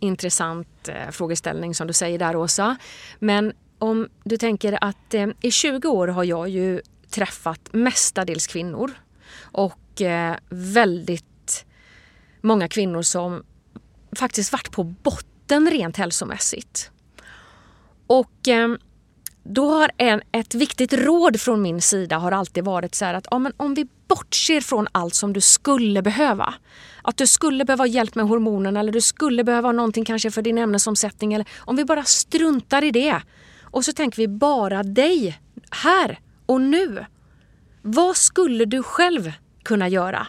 intressant 0.00 0.88
eh, 0.88 1.10
frågeställning 1.10 1.74
som 1.74 1.86
du 1.86 1.92
säger 1.92 2.18
där 2.18 2.36
Åsa. 2.36 2.76
Men 3.18 3.52
om 3.78 4.08
du 4.24 4.36
tänker 4.36 4.84
att 4.84 5.14
eh, 5.14 5.26
i 5.40 5.50
20 5.50 5.88
år 5.88 6.08
har 6.08 6.24
jag 6.24 6.48
ju 6.48 6.80
träffat 7.10 7.68
mestadels 7.72 8.46
kvinnor 8.46 8.90
och 9.40 10.02
eh, 10.02 10.36
väldigt 10.48 11.64
många 12.40 12.68
kvinnor 12.68 13.02
som 13.02 13.42
faktiskt 14.16 14.52
varit 14.52 14.70
på 14.70 14.84
botten 14.84 15.70
rent 15.70 15.96
hälsomässigt. 15.96 16.90
Och 18.06 18.48
eh, 18.48 18.68
då 19.44 19.70
har 19.70 19.90
en, 19.96 20.20
ett 20.32 20.54
viktigt 20.54 20.92
råd 20.92 21.40
från 21.40 21.62
min 21.62 21.82
sida 21.82 22.18
har 22.18 22.32
alltid 22.32 22.64
varit 22.64 22.94
så 22.94 23.04
att 23.04 23.26
ja, 23.30 23.38
men 23.38 23.52
om 23.56 23.74
vi 23.74 23.86
bortser 24.08 24.60
från 24.60 24.88
allt 24.92 25.14
som 25.14 25.32
du 25.32 25.40
skulle 25.40 26.02
behöva. 26.02 26.54
Att 27.02 27.16
du 27.16 27.26
skulle 27.26 27.64
behöva 27.64 27.86
hjälp 27.86 28.14
med 28.14 28.26
hormonerna 28.26 28.80
eller 28.80 28.92
du 28.92 29.00
skulle 29.00 29.44
behöva 29.44 29.72
någonting 29.72 30.04
kanske 30.04 30.30
för 30.30 30.42
din 30.42 30.58
ämnesomsättning. 30.58 31.32
Eller 31.32 31.48
om 31.58 31.76
vi 31.76 31.84
bara 31.84 32.04
struntar 32.04 32.84
i 32.84 32.90
det 32.90 33.22
och 33.62 33.84
så 33.84 33.92
tänker 33.92 34.18
vi 34.18 34.28
bara 34.28 34.82
dig 34.82 35.40
här 35.70 36.20
och 36.46 36.60
nu. 36.60 37.04
Vad 37.82 38.16
skulle 38.16 38.64
du 38.64 38.82
själv 38.82 39.32
kunna 39.62 39.88
göra 39.88 40.26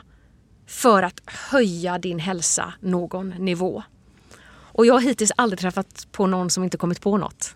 för 0.70 1.04
att 1.04 1.22
höja 1.26 1.98
din 1.98 2.20
hälsa 2.20 2.74
någon 2.80 3.30
nivå? 3.30 3.84
Och 4.80 4.86
jag 4.86 4.94
har 4.94 5.02
hittills 5.02 5.32
aldrig 5.36 5.60
träffat 5.60 6.08
på 6.12 6.28
någon 6.28 6.50
som 6.50 6.64
inte 6.64 6.78
kommit 6.78 7.02
på 7.02 7.18
något. 7.18 7.56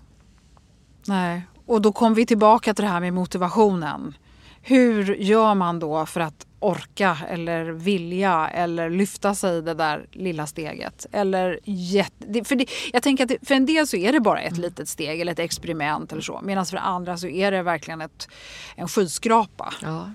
Nej, 1.05 1.41
och 1.65 1.81
då 1.81 1.91
kommer 1.91 2.15
vi 2.15 2.25
tillbaka 2.25 2.73
till 2.73 2.83
det 2.83 2.91
här 2.91 2.99
med 2.99 3.13
motivationen. 3.13 4.15
Hur 4.61 5.15
gör 5.15 5.55
man 5.55 5.79
då 5.79 6.05
för 6.05 6.19
att 6.19 6.47
orka 6.59 7.17
eller 7.29 7.65
vilja 7.65 8.49
eller 8.49 8.89
lyfta 8.89 9.35
sig 9.35 9.61
det 9.61 9.73
där 9.73 10.05
lilla 10.11 10.47
steget? 10.47 11.05
Eller 11.11 11.59
jätte, 11.63 12.43
för 12.43 12.55
det, 12.55 12.65
jag 12.93 13.03
tänker 13.03 13.23
att 13.23 13.47
för 13.47 13.55
en 13.55 13.65
del 13.65 13.87
så 13.87 13.97
är 13.97 14.11
det 14.11 14.19
bara 14.19 14.41
ett 14.41 14.51
mm. 14.51 14.61
litet 14.61 14.89
steg 14.89 15.21
eller 15.21 15.31
ett 15.31 15.39
experiment 15.39 16.11
eller 16.11 16.21
så. 16.21 16.39
Medan 16.43 16.65
för 16.65 16.77
andra 16.77 17.17
så 17.17 17.27
är 17.27 17.51
det 17.51 17.63
verkligen 17.63 18.01
ett, 18.01 18.27
en 18.75 18.87
skyskrapa. 18.87 19.73
Ja. 19.81 20.09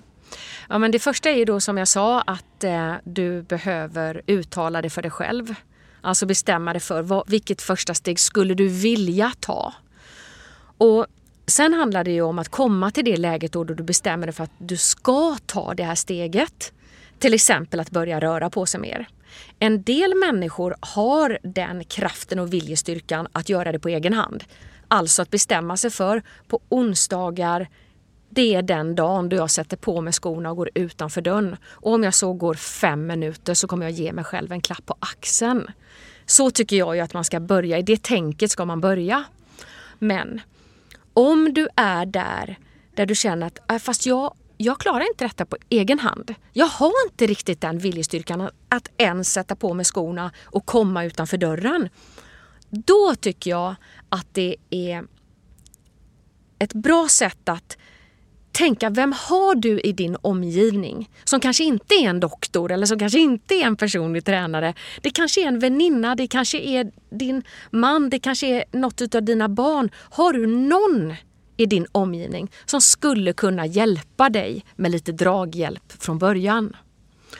Ja, 0.69 0.79
men 0.79 0.91
det 0.91 0.99
första 0.99 1.31
är 1.31 1.37
ju 1.37 1.45
då 1.45 1.61
som 1.61 1.79
jag 1.79 1.89
sa 1.89 2.21
att 2.21 2.65
eh, 2.65 2.95
du 3.05 3.43
behöver 3.43 4.23
uttala 4.27 4.83
det 4.83 4.91
för 4.91 5.03
dig 5.03 5.11
själv. 5.11 5.55
Alltså 6.01 6.27
bestämma 6.27 6.73
dig 6.73 6.81
för 6.81 7.03
vad, 7.03 7.31
vilket 7.31 7.63
första 7.63 7.95
steg 7.95 8.21
skulle 8.21 8.55
du 8.55 8.69
vilja 8.69 9.33
ta. 9.41 9.75
Och 10.79 11.07
Sen 11.49 11.75
handlar 11.75 12.05
det 12.05 12.11
ju 12.11 12.23
om 12.23 12.39
att 12.39 12.49
komma 12.49 12.91
till 12.91 13.05
det 13.05 13.17
läget 13.17 13.53
då, 13.53 13.65
du 13.65 13.83
bestämmer 13.83 14.27
dig 14.27 14.35
för 14.35 14.45
att 14.45 14.51
du 14.59 14.77
ska 14.77 15.37
ta 15.47 15.75
det 15.75 15.83
här 15.83 15.95
steget. 15.95 16.73
Till 17.19 17.35
exempel 17.35 17.81
att 17.81 17.91
börja 17.91 18.21
röra 18.21 18.51
på 18.51 18.67
sig 18.67 18.81
mer. 18.81 19.09
En 19.59 19.83
del 19.83 20.15
människor 20.15 20.77
har 20.81 21.39
den 21.43 21.85
kraften 21.85 22.39
och 22.39 22.53
viljestyrkan 22.53 23.29
att 23.33 23.49
göra 23.49 23.73
det 23.73 23.79
på 23.79 23.89
egen 23.89 24.13
hand. 24.13 24.45
Alltså 24.89 25.23
att 25.23 25.31
bestämma 25.31 25.77
sig 25.77 25.91
för 25.91 26.23
på 26.49 26.61
onsdagar 26.69 27.69
det 28.31 28.55
är 28.55 28.63
den 28.63 28.95
dagen 28.95 29.29
då 29.29 29.37
jag 29.37 29.51
sätter 29.51 29.77
på 29.77 30.01
mig 30.01 30.13
skorna 30.13 30.51
och 30.51 30.57
går 30.57 30.71
utanför 30.75 31.21
dörren. 31.21 31.57
Och 31.65 31.93
om 31.93 32.05
jag 32.05 32.15
så 32.15 32.33
går 32.33 32.55
fem 32.55 33.07
minuter 33.07 33.55
så 33.55 33.69
kommer 33.69 33.87
jag 33.87 33.93
ge 33.93 34.13
mig 34.13 34.25
själv 34.25 34.53
en 34.53 34.61
klapp 34.61 34.87
på 34.87 34.97
axeln. 35.01 35.67
Så 36.27 36.51
tycker 36.51 36.77
jag 36.77 36.97
ju 36.97 37.03
att 37.03 37.15
man 37.15 37.25
ska 37.25 37.41
börja. 37.41 37.79
I 37.79 37.83
det 37.83 38.03
tänket 38.03 38.51
ska 38.51 38.65
man 38.65 38.81
börja. 38.81 39.25
Men 39.99 40.41
om 41.13 41.55
du 41.55 41.69
är 41.77 42.07
där 42.07 42.59
där 42.95 43.07
du 43.07 43.15
känner 43.15 43.47
att 43.47 43.71
äh, 43.71 43.79
fast 43.79 44.07
jag, 44.07 44.35
jag 44.57 44.81
klarar 44.81 45.09
inte 45.09 45.25
detta 45.25 45.47
på 45.47 45.57
egen 45.69 45.99
hand. 45.99 46.35
Jag 46.53 46.67
har 46.67 46.93
inte 47.07 47.27
riktigt 47.27 47.61
den 47.61 47.79
viljestyrkan 47.79 48.51
att 48.69 48.91
ens 48.97 49.33
sätta 49.33 49.57
på 49.57 49.75
mig 49.75 49.85
skorna 49.85 50.33
och 50.45 50.67
komma 50.67 51.05
utanför 51.05 51.37
dörren. 51.37 51.89
Då 52.71 53.15
tycker 53.21 53.51
jag 53.51 53.75
att 54.09 54.27
det 54.33 54.57
är 54.71 55.05
ett 56.59 56.73
bra 56.73 57.09
sätt 57.09 57.49
att 57.49 57.77
tänka, 58.53 58.91
vem 58.91 59.13
har 59.13 59.55
du 59.55 59.81
i 59.81 59.93
din 59.93 60.17
omgivning 60.23 61.11
som 61.25 61.41
kanske 61.41 61.65
inte 61.65 61.95
är 61.95 62.09
en 62.09 62.21
doktor 62.21 62.73
eller 62.73 62.87
som 62.87 62.99
kanske 62.99 63.19
inte 63.19 63.55
är 63.55 63.67
en 63.67 63.77
personlig 63.77 64.25
tränare. 64.25 64.75
Det 65.01 65.11
kanske 65.11 65.43
är 65.43 65.49
en 65.49 65.59
väninna, 65.59 66.15
det 66.15 66.27
kanske 66.27 66.59
är 66.59 66.91
din 67.11 67.43
man, 67.71 68.11
det 68.11 68.19
kanske 68.19 68.47
är 68.47 68.65
något 68.73 69.15
av 69.15 69.23
dina 69.23 69.49
barn. 69.49 69.91
Har 69.95 70.33
du 70.33 70.47
någon 70.47 71.15
i 71.57 71.67
din 71.67 71.87
omgivning 71.93 72.51
som 72.67 72.81
skulle 72.81 73.33
kunna 73.33 73.67
hjälpa 73.67 74.31
dig 74.31 74.65
med 74.77 74.91
lite 74.91 75.13
draghjälp 75.13 75.93
från 75.99 76.19
början? 76.19 76.77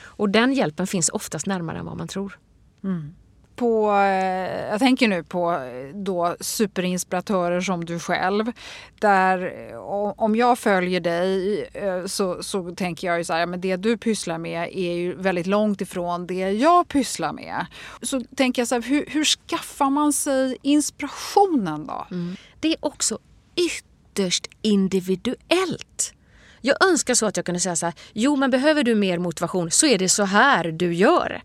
Och 0.01 0.29
den 0.29 0.53
hjälpen 0.53 0.87
finns 0.87 1.09
oftast 1.09 1.45
närmare 1.45 1.79
än 1.79 1.85
vad 1.85 1.97
man 1.97 2.07
tror. 2.07 2.39
Mm 2.83 3.13
på, 3.59 3.91
eh, 3.91 4.69
jag 4.69 4.79
tänker 4.79 5.07
nu 5.07 5.23
på 5.23 5.51
eh, 5.51 5.95
då 5.95 6.35
superinspiratörer 6.39 7.61
som 7.61 7.85
du 7.85 7.99
själv. 7.99 8.51
Där 8.99 9.69
eh, 9.71 9.77
om 10.17 10.35
jag 10.35 10.59
följer 10.59 10.99
dig 10.99 11.69
så, 12.05 12.43
så 12.43 12.75
tänker 12.75 13.07
jag 13.07 13.17
ju 13.17 13.23
så 13.23 13.33
här, 13.33 13.45
men 13.45 13.61
det 13.61 13.75
du 13.75 13.97
pysslar 13.97 14.37
med 14.37 14.69
är 14.73 14.93
ju 14.93 15.15
väldigt 15.15 15.47
långt 15.47 15.81
ifrån 15.81 16.27
det 16.27 16.51
jag 16.51 16.87
pysslar 16.87 17.33
med. 17.33 17.65
Så 18.01 18.21
tänker 18.35 18.61
jag 18.61 18.67
så 18.67 18.75
här, 18.75 18.81
hur, 18.81 19.05
hur 19.07 19.25
skaffar 19.25 19.89
man 19.89 20.13
sig 20.13 20.57
inspirationen 20.61 21.87
då? 21.87 22.07
Mm. 22.11 22.35
Det 22.59 22.67
är 22.67 22.77
också 22.79 23.19
ytterst 23.55 24.47
individuellt. 24.61 26.13
Jag 26.61 26.83
önskar 26.83 27.13
så 27.13 27.25
att 27.25 27.37
jag 27.37 27.45
kunde 27.45 27.59
säga 27.59 27.75
så 27.75 27.85
här, 27.85 27.95
jo 28.13 28.35
men 28.35 28.51
behöver 28.51 28.83
du 28.83 28.95
mer 28.95 29.17
motivation 29.17 29.71
så 29.71 29.85
är 29.85 29.97
det 29.97 30.09
så 30.09 30.23
här 30.23 30.63
du 30.71 30.93
gör. 30.93 31.41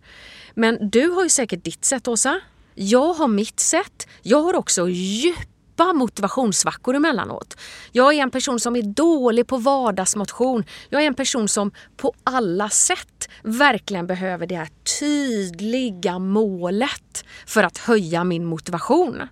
Men 0.55 0.91
du 0.91 1.09
har 1.09 1.23
ju 1.23 1.29
säkert 1.29 1.65
ditt 1.65 1.85
sätt 1.85 2.09
Åsa. 2.09 2.41
Jag 2.75 3.15
har 3.15 3.29
mitt 3.29 3.61
sätt. 3.61 4.09
Jag 4.23 4.43
har 4.43 4.55
också 4.55 4.89
djupa 4.89 5.93
motivationssvackor 5.93 6.95
emellanåt. 6.95 7.57
Jag 7.93 8.15
är 8.15 8.23
en 8.23 8.31
person 8.31 8.61
som 8.61 8.77
är 8.77 8.83
dålig 8.83 9.47
på 9.47 9.57
vardagsmotion. 9.57 10.65
Jag 10.89 11.03
är 11.03 11.07
en 11.07 11.15
person 11.15 11.49
som 11.49 11.71
på 11.97 12.15
alla 12.25 12.69
sätt 12.69 13.29
verkligen 13.43 14.07
behöver 14.07 14.47
det 14.47 14.57
här 14.57 14.69
tydliga 15.01 16.19
målet 16.19 17.25
för 17.47 17.63
att 17.63 17.79
höja 17.79 18.25
min 18.25 18.45
motivation. 18.45 19.23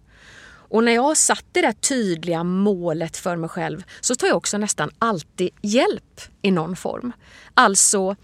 Och 0.72 0.84
när 0.84 0.92
jag 0.92 1.02
har 1.02 1.14
satt 1.14 1.44
det 1.52 1.60
där 1.60 1.72
tydliga 1.72 2.44
målet 2.44 3.16
för 3.16 3.36
mig 3.36 3.48
själv 3.48 3.84
så 4.00 4.14
tar 4.14 4.26
jag 4.26 4.36
också 4.36 4.58
nästan 4.58 4.90
alltid 4.98 5.50
hjälp 5.62 6.20
i 6.42 6.50
någon 6.50 6.76
form. 6.76 7.12
Alltså 7.54 8.16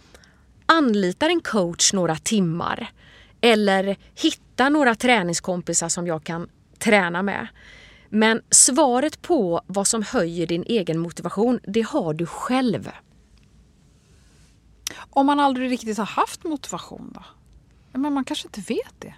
anlitar 0.69 1.29
en 1.29 1.41
coach 1.41 1.93
några 1.93 2.17
timmar 2.17 2.93
eller 3.41 3.97
hittar 4.15 4.71
några 4.71 4.95
träningskompisar 4.95 5.89
som 5.89 6.07
jag 6.07 6.25
kan 6.25 6.49
träna 6.79 7.23
med. 7.23 7.47
Men 8.09 8.43
svaret 8.51 9.23
på 9.23 9.61
vad 9.67 9.87
som 9.87 10.03
höjer 10.03 10.47
din 10.47 10.65
egen 10.67 10.99
motivation, 10.99 11.61
det 11.63 11.83
har 11.83 12.15
du 12.15 12.27
själv. 12.27 12.91
Om 15.11 15.27
man 15.27 15.41
aldrig 15.41 15.71
riktigt 15.71 15.99
har 15.99 16.07
haft 16.07 16.45
motivation 16.45 17.13
då? 17.15 17.25
Men 17.93 18.13
man 18.13 18.25
kanske 18.25 18.49
inte 18.49 18.61
vet 18.61 18.95
det? 18.99 19.15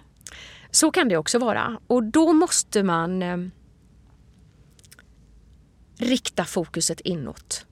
Så 0.71 0.91
kan 0.91 1.09
det 1.09 1.17
också 1.17 1.39
vara. 1.39 1.79
Och 1.87 2.03
då 2.03 2.33
måste 2.33 2.83
man 2.83 3.23
eh, 3.23 3.37
rikta 5.97 6.45
fokuset 6.45 6.99
inåt 6.99 7.65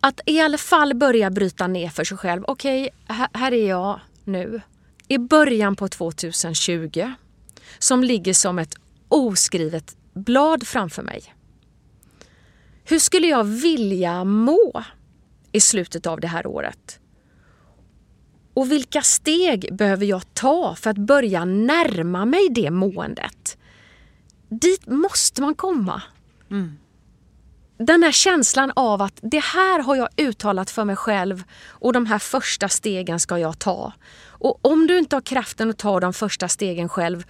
att 0.00 0.20
i 0.26 0.40
alla 0.40 0.58
fall 0.58 0.94
börja 0.94 1.30
bryta 1.30 1.66
ner 1.66 1.88
för 1.88 2.04
sig 2.04 2.16
själv. 2.16 2.44
Okej, 2.46 2.90
okay, 3.08 3.26
här 3.32 3.52
är 3.52 3.68
jag 3.68 4.00
nu. 4.24 4.60
I 5.08 5.18
början 5.18 5.76
på 5.76 5.88
2020. 5.88 7.12
Som 7.78 8.04
ligger 8.04 8.34
som 8.34 8.58
ett 8.58 8.74
oskrivet 9.08 9.96
blad 10.12 10.66
framför 10.66 11.02
mig. 11.02 11.34
Hur 12.84 12.98
skulle 12.98 13.26
jag 13.26 13.44
vilja 13.44 14.24
må 14.24 14.84
i 15.52 15.60
slutet 15.60 16.06
av 16.06 16.20
det 16.20 16.28
här 16.28 16.46
året? 16.46 17.00
Och 18.54 18.70
vilka 18.70 19.02
steg 19.02 19.76
behöver 19.76 20.06
jag 20.06 20.34
ta 20.34 20.74
för 20.74 20.90
att 20.90 20.98
börja 20.98 21.44
närma 21.44 22.24
mig 22.24 22.48
det 22.50 22.70
måendet? 22.70 23.58
Dit 24.48 24.86
måste 24.86 25.42
man 25.42 25.54
komma. 25.54 26.02
Mm 26.50 26.78
den 27.86 28.02
här 28.02 28.12
känslan 28.12 28.72
av 28.76 29.02
att 29.02 29.18
det 29.22 29.44
här 29.44 29.82
har 29.82 29.96
jag 29.96 30.08
uttalat 30.16 30.70
för 30.70 30.84
mig 30.84 30.96
själv 30.96 31.42
och 31.68 31.92
de 31.92 32.06
här 32.06 32.18
första 32.18 32.68
stegen 32.68 33.20
ska 33.20 33.38
jag 33.38 33.58
ta. 33.58 33.92
Och 34.26 34.58
om 34.62 34.86
du 34.86 34.98
inte 34.98 35.16
har 35.16 35.20
kraften 35.20 35.70
att 35.70 35.78
ta 35.78 36.00
de 36.00 36.12
första 36.12 36.48
stegen 36.48 36.88
själv, 36.88 37.24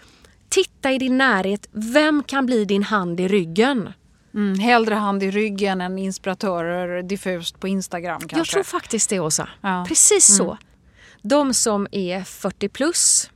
titta 0.48 0.92
i 0.92 0.98
din 0.98 1.18
närhet. 1.18 1.68
Vem 1.72 2.22
kan 2.22 2.46
bli 2.46 2.64
din 2.64 2.82
hand 2.82 3.20
i 3.20 3.28
ryggen? 3.28 3.92
Mm, 4.34 4.58
hellre 4.58 4.94
hand 4.94 5.22
i 5.22 5.30
ryggen 5.30 5.80
än 5.80 5.98
inspiratörer 5.98 7.02
diffust 7.02 7.60
på 7.60 7.68
Instagram 7.68 8.20
kanske? 8.20 8.36
Jag 8.36 8.46
tror 8.46 8.62
faktiskt 8.62 9.10
det 9.10 9.20
Åsa. 9.20 9.48
Ja. 9.60 9.84
Precis 9.88 10.40
mm. 10.40 10.46
så. 10.46 10.58
De 11.22 11.54
som 11.54 11.86
är 11.90 12.24
40 12.24 12.68
plus 12.68 13.30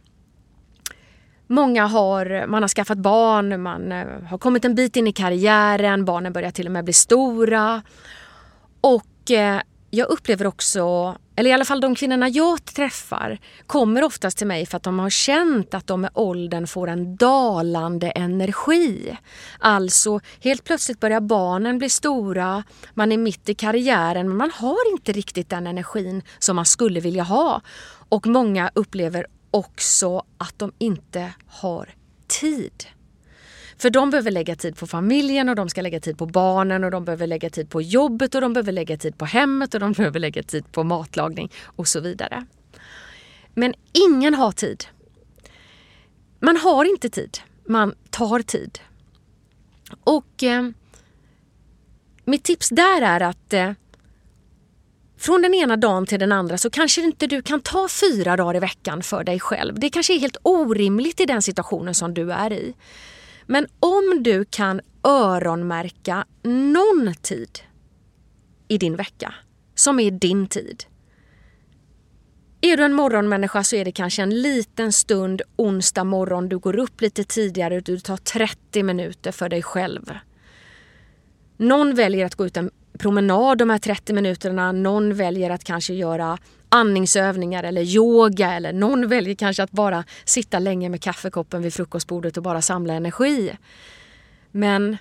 Många 1.46 1.86
har, 1.86 2.46
man 2.46 2.62
har 2.62 2.68
skaffat 2.68 2.98
barn, 2.98 3.62
man 3.62 3.92
eh, 3.92 4.06
har 4.30 4.38
kommit 4.38 4.64
en 4.64 4.74
bit 4.74 4.96
in 4.96 5.06
i 5.06 5.12
karriären, 5.12 6.04
barnen 6.04 6.32
börjar 6.32 6.50
till 6.50 6.66
och 6.66 6.72
med 6.72 6.84
bli 6.84 6.92
stora. 6.92 7.82
Och 8.80 9.30
eh, 9.30 9.60
jag 9.90 10.08
upplever 10.08 10.46
också, 10.46 11.16
eller 11.36 11.50
i 11.50 11.52
alla 11.52 11.64
fall 11.64 11.80
de 11.80 11.94
kvinnorna 11.94 12.28
jag 12.28 12.64
träffar, 12.64 13.38
kommer 13.66 14.04
oftast 14.04 14.38
till 14.38 14.46
mig 14.46 14.66
för 14.66 14.76
att 14.76 14.82
de 14.82 14.98
har 14.98 15.10
känt 15.10 15.74
att 15.74 15.86
de 15.86 16.00
med 16.00 16.10
åldern 16.14 16.66
får 16.66 16.88
en 16.88 17.16
dalande 17.16 18.10
energi. 18.10 19.16
Alltså, 19.58 20.20
helt 20.40 20.64
plötsligt 20.64 21.00
börjar 21.00 21.20
barnen 21.20 21.78
bli 21.78 21.88
stora, 21.88 22.64
man 22.94 23.12
är 23.12 23.18
mitt 23.18 23.48
i 23.48 23.54
karriären 23.54 24.28
men 24.28 24.36
man 24.36 24.50
har 24.50 24.92
inte 24.92 25.12
riktigt 25.12 25.50
den 25.50 25.66
energin 25.66 26.22
som 26.38 26.56
man 26.56 26.64
skulle 26.64 27.00
vilja 27.00 27.22
ha. 27.22 27.60
Och 28.08 28.26
många 28.26 28.70
upplever 28.74 29.26
också 29.54 30.24
att 30.38 30.58
de 30.58 30.72
inte 30.78 31.32
har 31.46 31.94
tid. 32.26 32.86
För 33.78 33.90
de 33.90 34.10
behöver 34.10 34.30
lägga 34.30 34.56
tid 34.56 34.76
på 34.76 34.86
familjen 34.86 35.48
och 35.48 35.56
de 35.56 35.68
ska 35.68 35.82
lägga 35.82 36.00
tid 36.00 36.18
på 36.18 36.26
barnen 36.26 36.84
och 36.84 36.90
de 36.90 37.04
behöver 37.04 37.26
lägga 37.26 37.50
tid 37.50 37.70
på 37.70 37.82
jobbet 37.82 38.34
och 38.34 38.40
de 38.40 38.52
behöver 38.52 38.72
lägga 38.72 38.96
tid 38.96 39.18
på 39.18 39.24
hemmet 39.24 39.74
och 39.74 39.80
de 39.80 39.92
behöver 39.92 40.20
lägga 40.20 40.42
tid 40.42 40.72
på 40.72 40.84
matlagning 40.84 41.52
och 41.64 41.88
så 41.88 42.00
vidare. 42.00 42.46
Men 43.54 43.74
ingen 43.92 44.34
har 44.34 44.52
tid. 44.52 44.84
Man 46.40 46.56
har 46.56 46.84
inte 46.84 47.08
tid, 47.08 47.38
man 47.64 47.94
tar 48.10 48.40
tid. 48.40 48.78
Och 50.04 50.42
eh, 50.42 50.68
mitt 52.24 52.44
tips 52.44 52.68
där 52.68 53.02
är 53.02 53.20
att 53.20 53.52
eh, 53.52 53.72
från 55.24 55.42
den 55.42 55.54
ena 55.54 55.76
dagen 55.76 56.06
till 56.06 56.20
den 56.20 56.32
andra 56.32 56.58
så 56.58 56.70
kanske 56.70 57.00
inte 57.00 57.26
du 57.26 57.42
kan 57.42 57.60
ta 57.60 57.88
fyra 57.88 58.36
dagar 58.36 58.56
i 58.56 58.60
veckan 58.60 59.02
för 59.02 59.24
dig 59.24 59.40
själv. 59.40 59.78
Det 59.78 59.90
kanske 59.90 60.14
är 60.14 60.18
helt 60.18 60.36
orimligt 60.42 61.20
i 61.20 61.26
den 61.26 61.42
situationen 61.42 61.94
som 61.94 62.14
du 62.14 62.32
är 62.32 62.52
i. 62.52 62.74
Men 63.46 63.66
om 63.80 64.22
du 64.22 64.44
kan 64.44 64.80
öronmärka 65.02 66.24
någon 66.42 67.14
tid 67.14 67.58
i 68.68 68.78
din 68.78 68.96
vecka 68.96 69.34
som 69.74 70.00
är 70.00 70.10
din 70.10 70.46
tid. 70.46 70.84
Är 72.60 72.76
du 72.76 72.84
en 72.84 72.92
morgonmänniska 72.92 73.64
så 73.64 73.76
är 73.76 73.84
det 73.84 73.92
kanske 73.92 74.22
en 74.22 74.42
liten 74.42 74.92
stund 74.92 75.42
onsdag 75.56 76.04
morgon. 76.04 76.48
Du 76.48 76.58
går 76.58 76.78
upp 76.78 77.00
lite 77.00 77.24
tidigare, 77.24 77.80
du 77.80 78.00
tar 78.00 78.16
30 78.16 78.82
minuter 78.82 79.32
för 79.32 79.48
dig 79.48 79.62
själv. 79.62 80.10
Någon 81.56 81.94
väljer 81.94 82.26
att 82.26 82.34
gå 82.34 82.46
ut 82.46 82.56
en 82.56 82.70
promenad 82.98 83.58
de 83.58 83.70
här 83.70 83.78
30 83.78 84.12
minuterna. 84.12 84.72
Någon 84.72 85.14
väljer 85.14 85.50
att 85.50 85.64
kanske 85.64 85.94
göra 85.94 86.38
andningsövningar 86.68 87.64
eller 87.64 87.82
yoga 87.82 88.52
eller 88.52 88.72
någon 88.72 89.08
väljer 89.08 89.34
kanske 89.34 89.62
att 89.62 89.70
bara 89.70 90.04
sitta 90.24 90.58
länge 90.58 90.88
med 90.88 91.02
kaffekoppen 91.02 91.62
vid 91.62 91.74
frukostbordet 91.74 92.36
och 92.36 92.42
bara 92.42 92.62
samla 92.62 92.94
energi. 92.94 93.56
Men 94.50 94.96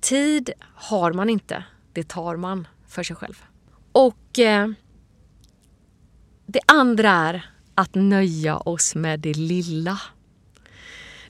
tid 0.00 0.50
har 0.74 1.12
man 1.12 1.30
inte. 1.30 1.64
Det 1.92 2.08
tar 2.08 2.36
man 2.36 2.66
för 2.88 3.02
sig 3.02 3.16
själv. 3.16 3.44
Och 3.92 4.38
eh, 4.38 4.68
det 6.46 6.60
andra 6.66 7.10
är 7.10 7.50
att 7.74 7.94
nöja 7.94 8.56
oss 8.56 8.94
med 8.94 9.20
det 9.20 9.34
lilla. 9.34 10.00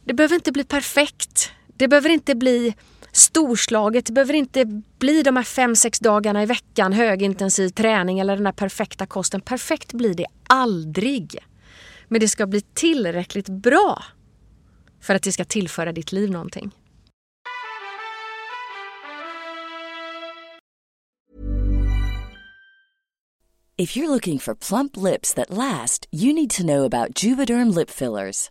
Det 0.05 0.15
behöver 0.15 0.35
inte 0.35 0.53
bli 0.53 0.65
perfekt. 0.65 1.53
Det 1.67 1.88
behöver 1.88 2.09
inte 2.09 2.35
bli 2.35 2.75
storslaget. 3.12 4.07
Det 4.07 4.12
behöver 4.12 4.35
inte 4.35 4.83
bli 4.98 5.22
de 5.22 5.37
här 5.37 5.42
fem, 5.44 5.77
sex 5.77 5.98
dagarna 5.98 6.42
i 6.42 6.46
veckan 6.46 6.92
högintensiv 6.92 7.68
träning 7.68 8.18
eller 8.18 8.35
den 8.35 8.44
där 8.44 8.53
perfekta 8.53 9.07
kosten. 9.07 9.40
Perfekt 9.40 9.92
blir 9.92 10.14
det 10.14 10.27
aldrig. 10.46 11.38
Men 12.09 12.20
det 12.20 12.29
ska 12.29 12.46
bli 12.46 12.61
tillräckligt 12.61 13.48
bra 13.48 14.05
för 15.01 15.14
att 15.14 15.22
det 15.22 15.33
ska 15.33 15.44
tillföra 15.44 15.92
ditt 15.92 16.12
liv 16.12 16.31
någonting. 16.31 16.70
If 23.77 23.96
you're 23.96 24.09
looking 24.09 24.38
for 24.38 24.55
plump 24.55 24.96
lips 24.96 25.35
that 25.35 25.51
last, 25.51 26.07
you 26.12 26.33
need 26.33 26.51
to 26.51 26.62
know 26.62 26.85
about 26.85 27.25
Juvederm 27.25 27.70
lip 27.70 27.90
fillers. 27.90 28.51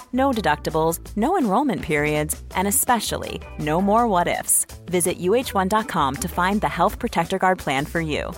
No 0.13 0.31
deductibles, 0.31 0.99
no 1.15 1.37
enrollment 1.37 1.81
periods, 1.81 2.41
and 2.55 2.67
especially 2.67 3.39
no 3.59 3.81
more 3.81 4.07
what 4.07 4.27
ifs. 4.27 4.65
Visit 4.85 5.19
uh1.com 5.19 6.15
to 6.15 6.27
find 6.27 6.61
the 6.61 6.67
Health 6.67 6.99
Protector 6.99 7.37
Guard 7.37 7.59
plan 7.59 7.85
for 7.85 8.01
you. 8.01 8.33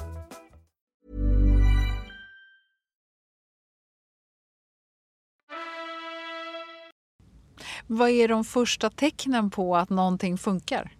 Vad 7.87 8.09
är 8.09 8.27
de 8.27 8.43
första 8.43 8.89
tecknen 8.89 9.49
på 9.49 9.77
att 9.77 9.89
någonting 9.89 10.37
funkar? 10.37 10.91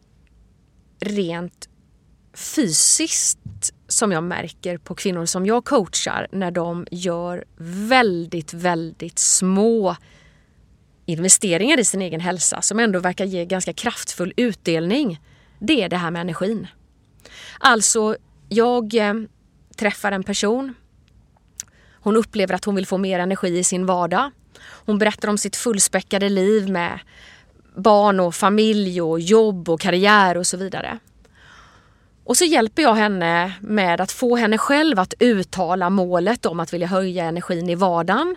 Rent 0.99 1.69
fysiskt 2.33 3.73
som 3.87 4.11
jag 4.11 4.23
märker 4.23 4.77
på 4.77 4.95
kvinnor 4.95 5.25
som 5.25 5.45
jag 5.45 5.65
coachar 5.65 6.27
när 6.31 6.51
de 6.51 6.87
gör 6.91 7.45
väldigt, 7.57 8.53
väldigt 8.53 9.19
små 9.19 9.95
investeringar 11.05 11.79
i 11.79 11.85
sin 11.85 12.01
egen 12.01 12.19
hälsa 12.19 12.61
som 12.61 12.79
ändå 12.79 12.99
verkar 12.99 13.25
ge 13.25 13.45
ganska 13.45 13.73
kraftfull 13.73 14.33
utdelning. 14.37 15.19
Det 15.59 15.83
är 15.83 15.89
det 15.89 15.97
här 15.97 16.11
med 16.11 16.21
energin. 16.21 16.67
Alltså, 17.59 18.15
jag 18.49 18.95
eh, 18.95 19.13
träffar 19.77 20.11
en 20.11 20.23
person. 20.23 20.73
Hon 21.93 22.15
upplever 22.15 22.55
att 22.55 22.65
hon 22.65 22.75
vill 22.75 22.87
få 22.87 22.97
mer 22.97 23.19
energi 23.19 23.57
i 23.57 23.63
sin 23.63 23.85
vardag. 23.85 24.31
Hon 24.85 24.97
berättar 24.97 25.27
om 25.27 25.37
sitt 25.37 25.55
fullspäckade 25.55 26.29
liv 26.29 26.69
med 26.69 26.99
barn 27.75 28.19
och 28.19 28.35
familj 28.35 29.01
och 29.01 29.19
jobb 29.19 29.69
och 29.69 29.79
karriär 29.79 30.37
och 30.37 30.47
så 30.47 30.57
vidare. 30.57 30.99
Och 32.23 32.37
så 32.37 32.45
hjälper 32.45 32.81
jag 32.81 32.95
henne 32.95 33.53
med 33.61 34.01
att 34.01 34.11
få 34.11 34.35
henne 34.35 34.57
själv 34.57 34.99
att 34.99 35.13
uttala 35.19 35.89
målet 35.89 36.45
om 36.45 36.59
att 36.59 36.73
vilja 36.73 36.87
höja 36.87 37.25
energin 37.25 37.69
i 37.69 37.75
vardagen. 37.75 38.35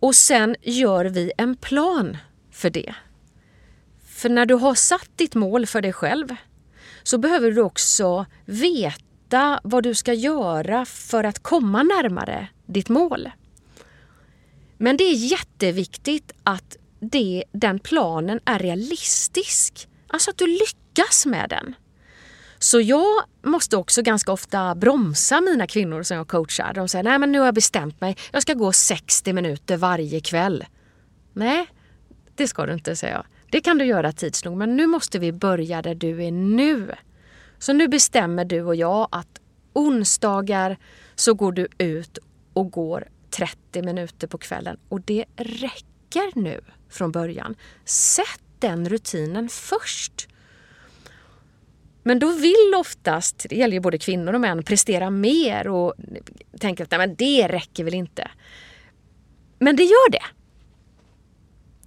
Och 0.00 0.14
sen 0.14 0.56
gör 0.62 1.04
vi 1.04 1.32
en 1.38 1.56
plan 1.56 2.16
för 2.50 2.70
det. 2.70 2.94
För 4.06 4.28
när 4.28 4.46
du 4.46 4.54
har 4.54 4.74
satt 4.74 5.10
ditt 5.16 5.34
mål 5.34 5.66
för 5.66 5.82
dig 5.82 5.92
själv 5.92 6.36
så 7.02 7.18
behöver 7.18 7.50
du 7.50 7.60
också 7.60 8.26
veta 8.44 9.60
vad 9.64 9.82
du 9.82 9.94
ska 9.94 10.12
göra 10.12 10.84
för 10.84 11.24
att 11.24 11.38
komma 11.38 11.82
närmare 11.82 12.48
ditt 12.66 12.88
mål. 12.88 13.30
Men 14.78 14.96
det 14.96 15.04
är 15.04 15.14
jätteviktigt 15.14 16.32
att 16.42 16.76
det, 17.00 17.44
den 17.52 17.78
planen 17.78 18.40
är 18.44 18.58
realistisk. 18.58 19.88
Alltså 20.06 20.30
att 20.30 20.38
du 20.38 20.46
lyckas 20.46 21.26
med 21.26 21.50
den. 21.50 21.74
Så 22.64 22.80
jag 22.80 23.24
måste 23.42 23.76
också 23.76 24.02
ganska 24.02 24.32
ofta 24.32 24.74
bromsa 24.74 25.40
mina 25.40 25.66
kvinnor 25.66 26.02
som 26.02 26.16
jag 26.16 26.28
coachar. 26.28 26.72
De 26.74 26.88
säger, 26.88 27.02
nej 27.02 27.18
men 27.18 27.32
nu 27.32 27.38
har 27.38 27.46
jag 27.46 27.54
bestämt 27.54 28.00
mig, 28.00 28.16
jag 28.32 28.42
ska 28.42 28.54
gå 28.54 28.72
60 28.72 29.32
minuter 29.32 29.76
varje 29.76 30.20
kväll. 30.20 30.64
Nej, 31.32 31.66
det 32.34 32.48
ska 32.48 32.66
du 32.66 32.72
inte, 32.72 32.96
säger 32.96 33.14
jag. 33.14 33.26
Det 33.50 33.60
kan 33.60 33.78
du 33.78 33.84
göra 33.84 34.12
tids 34.12 34.44
nog, 34.44 34.56
men 34.56 34.76
nu 34.76 34.86
måste 34.86 35.18
vi 35.18 35.32
börja 35.32 35.82
där 35.82 35.94
du 35.94 36.24
är 36.24 36.30
nu. 36.30 36.94
Så 37.58 37.72
nu 37.72 37.88
bestämmer 37.88 38.44
du 38.44 38.62
och 38.62 38.76
jag 38.76 39.08
att 39.12 39.40
onsdagar 39.72 40.78
så 41.14 41.34
går 41.34 41.52
du 41.52 41.68
ut 41.78 42.18
och 42.52 42.70
går 42.70 43.08
30 43.30 43.82
minuter 43.82 44.26
på 44.26 44.38
kvällen. 44.38 44.76
Och 44.88 45.00
det 45.00 45.24
räcker 45.36 46.40
nu 46.40 46.60
från 46.90 47.12
början. 47.12 47.56
Sätt 47.84 48.42
den 48.58 48.88
rutinen 48.88 49.48
först. 49.48 50.28
Men 52.06 52.18
då 52.18 52.32
vill 52.32 52.74
oftast, 52.76 53.46
det 53.48 53.56
gäller 53.56 53.74
ju 53.74 53.80
både 53.80 53.98
kvinnor 53.98 54.32
och 54.32 54.40
män, 54.40 54.62
prestera 54.62 55.10
mer 55.10 55.68
och 55.68 55.94
tänker 56.60 56.84
att 56.84 56.90
nej, 56.90 56.98
men 56.98 57.14
det 57.14 57.48
räcker 57.48 57.84
väl 57.84 57.94
inte. 57.94 58.30
Men 59.58 59.76
det 59.76 59.82
gör 59.82 60.10
det. 60.10 60.22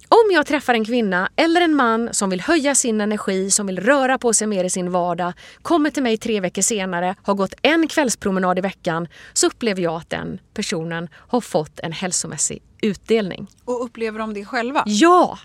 Om 0.08 0.34
jag 0.34 0.46
träffar 0.46 0.74
en 0.74 0.84
kvinna 0.84 1.30
eller 1.36 1.60
en 1.60 1.74
man 1.74 2.08
som 2.12 2.30
vill 2.30 2.40
höja 2.40 2.74
sin 2.74 3.00
energi, 3.00 3.50
som 3.50 3.66
vill 3.66 3.80
röra 3.80 4.18
på 4.18 4.32
sig 4.32 4.46
mer 4.46 4.64
i 4.64 4.70
sin 4.70 4.90
vardag, 4.90 5.32
kommer 5.62 5.90
till 5.90 6.02
mig 6.02 6.16
tre 6.16 6.40
veckor 6.40 6.62
senare, 6.62 7.16
har 7.22 7.34
gått 7.34 7.54
en 7.62 7.88
kvällspromenad 7.88 8.58
i 8.58 8.60
veckan, 8.60 9.08
så 9.32 9.46
upplever 9.46 9.82
jag 9.82 9.94
att 9.94 10.10
den 10.10 10.40
personen 10.54 11.08
har 11.14 11.40
fått 11.40 11.80
en 11.80 11.92
hälsomässig 11.92 12.62
utdelning. 12.82 13.46
Och 13.64 13.84
upplever 13.84 14.18
de 14.18 14.34
det 14.34 14.44
själva? 14.44 14.82
Ja! 14.86 15.38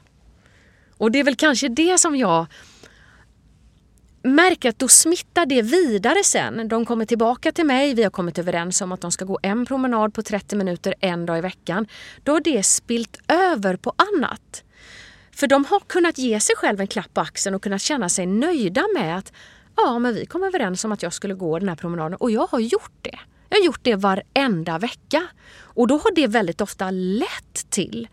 Och 0.97 1.11
det 1.11 1.19
är 1.19 1.23
väl 1.23 1.35
kanske 1.35 1.67
det 1.69 1.97
som 1.97 2.15
jag 2.15 2.45
märker 4.23 4.69
att 4.69 4.79
då 4.79 4.87
smittar 4.87 5.45
det 5.45 5.61
vidare 5.61 6.23
sen. 6.23 6.67
De 6.67 6.85
kommer 6.85 7.05
tillbaka 7.05 7.51
till 7.51 7.65
mig, 7.65 7.93
vi 7.93 8.03
har 8.03 8.09
kommit 8.09 8.39
överens 8.39 8.81
om 8.81 8.91
att 8.91 9.01
de 9.01 9.11
ska 9.11 9.25
gå 9.25 9.39
en 9.43 9.65
promenad 9.65 10.13
på 10.13 10.21
30 10.21 10.55
minuter 10.55 10.95
en 10.99 11.25
dag 11.25 11.37
i 11.37 11.41
veckan. 11.41 11.87
Då 12.23 12.31
har 12.31 12.39
det 12.39 12.63
spilt 12.63 13.17
över 13.27 13.75
på 13.75 13.93
annat. 13.95 14.63
För 15.31 15.47
de 15.47 15.65
har 15.65 15.79
kunnat 15.79 16.17
ge 16.17 16.39
sig 16.39 16.55
själv 16.55 16.81
en 16.81 16.87
klapp 16.87 17.13
på 17.13 17.21
axeln 17.21 17.55
och 17.55 17.63
kunnat 17.63 17.81
känna 17.81 18.09
sig 18.09 18.25
nöjda 18.25 18.85
med 18.95 19.17
att 19.17 19.33
ja, 19.75 19.99
men 19.99 20.13
vi 20.13 20.25
kom 20.25 20.43
överens 20.43 20.85
om 20.85 20.91
att 20.91 21.03
jag 21.03 21.13
skulle 21.13 21.33
gå 21.33 21.59
den 21.59 21.69
här 21.69 21.75
promenaden 21.75 22.15
och 22.15 22.31
jag 22.31 22.47
har 22.47 22.59
gjort 22.59 22.97
det. 23.01 23.19
Jag 23.49 23.57
har 23.57 23.65
gjort 23.65 23.83
det 23.83 23.95
varenda 23.95 24.77
vecka. 24.77 25.27
Och 25.59 25.87
då 25.87 25.97
har 25.97 26.15
det 26.15 26.27
väldigt 26.27 26.61
ofta 26.61 26.91
lett 26.91 27.69
till 27.69 28.07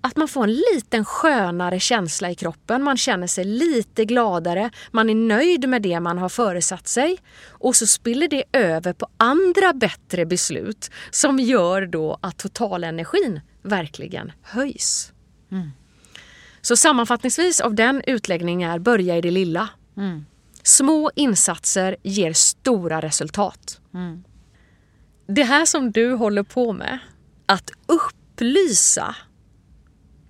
att 0.00 0.16
man 0.16 0.28
får 0.28 0.44
en 0.44 0.54
liten 0.54 1.04
skönare 1.04 1.80
känsla 1.80 2.30
i 2.30 2.34
kroppen. 2.34 2.82
Man 2.82 2.96
känner 2.96 3.26
sig 3.26 3.44
lite 3.44 4.04
gladare, 4.04 4.70
man 4.90 5.10
är 5.10 5.14
nöjd 5.14 5.68
med 5.68 5.82
det 5.82 6.00
man 6.00 6.18
har 6.18 6.28
föresatt 6.28 6.88
sig. 6.88 7.18
Och 7.48 7.76
så 7.76 7.86
spiller 7.86 8.28
det 8.28 8.44
över 8.52 8.92
på 8.92 9.08
andra 9.16 9.72
bättre 9.72 10.26
beslut 10.26 10.90
som 11.10 11.38
gör 11.38 11.86
då 11.86 12.18
att 12.20 12.38
totalenergin 12.38 13.40
verkligen 13.62 14.32
höjs. 14.42 15.12
Mm. 15.52 15.70
Så 16.60 16.76
sammanfattningsvis 16.76 17.60
av 17.60 17.74
den 17.74 18.02
utläggningen 18.06 18.70
är 18.70 18.78
börja 18.78 19.16
i 19.16 19.20
det 19.20 19.30
lilla. 19.30 19.68
Mm. 19.96 20.26
Små 20.62 21.10
insatser 21.14 21.96
ger 22.02 22.32
stora 22.32 23.00
resultat. 23.00 23.80
Mm. 23.94 24.24
Det 25.26 25.42
här 25.42 25.64
som 25.64 25.92
du 25.92 26.12
håller 26.14 26.42
på 26.42 26.72
med, 26.72 26.98
att 27.46 27.70
upplysa 27.86 29.16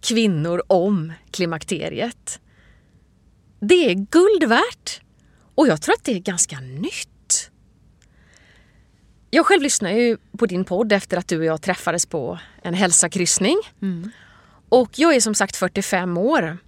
kvinnor 0.01 0.63
om 0.67 1.13
klimakteriet. 1.31 2.41
Det 3.61 3.91
är 3.91 3.95
guld 3.95 4.45
värt 4.45 5.01
och 5.55 5.69
jag 5.69 5.83
tror 5.83 5.95
att 5.95 6.05
det 6.05 6.13
är 6.13 6.19
ganska 6.19 6.61
nytt. 6.61 7.51
Jag 9.31 9.47
själv 9.47 9.63
lyssnade 9.63 9.95
ju 9.95 10.17
på 10.39 10.47
din 10.47 10.65
podd 10.65 10.93
efter 10.93 11.17
att 11.17 11.29
du 11.29 11.39
och 11.39 11.45
jag 11.45 11.63
träffades 11.63 12.07
på 12.07 12.39
en 12.63 12.75
hälsakryssning. 12.75 13.57
Mm. 13.83 14.11
Och 14.69 14.91
jag 14.99 15.15
är 15.15 15.21
som 15.21 15.35
sagt 15.35 15.57
45 15.57 16.19
år 16.19 16.59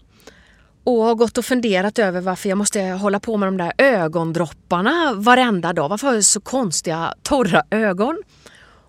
och 0.85 1.03
har 1.03 1.14
gått 1.14 1.38
och 1.38 1.45
funderat 1.45 1.99
över 1.99 2.21
varför 2.21 2.49
jag 2.49 2.59
måste 2.59 2.81
hålla 2.83 3.21
på 3.21 3.37
med 3.37 3.47
de 3.47 3.57
där 3.57 3.73
ögondropparna 3.79 5.12
varenda 5.14 5.73
dag. 5.73 5.88
Varför 5.88 6.07
har 6.07 6.14
jag 6.14 6.25
så 6.25 6.40
konstiga 6.40 7.14
torra 7.23 7.62
ögon? 7.71 8.23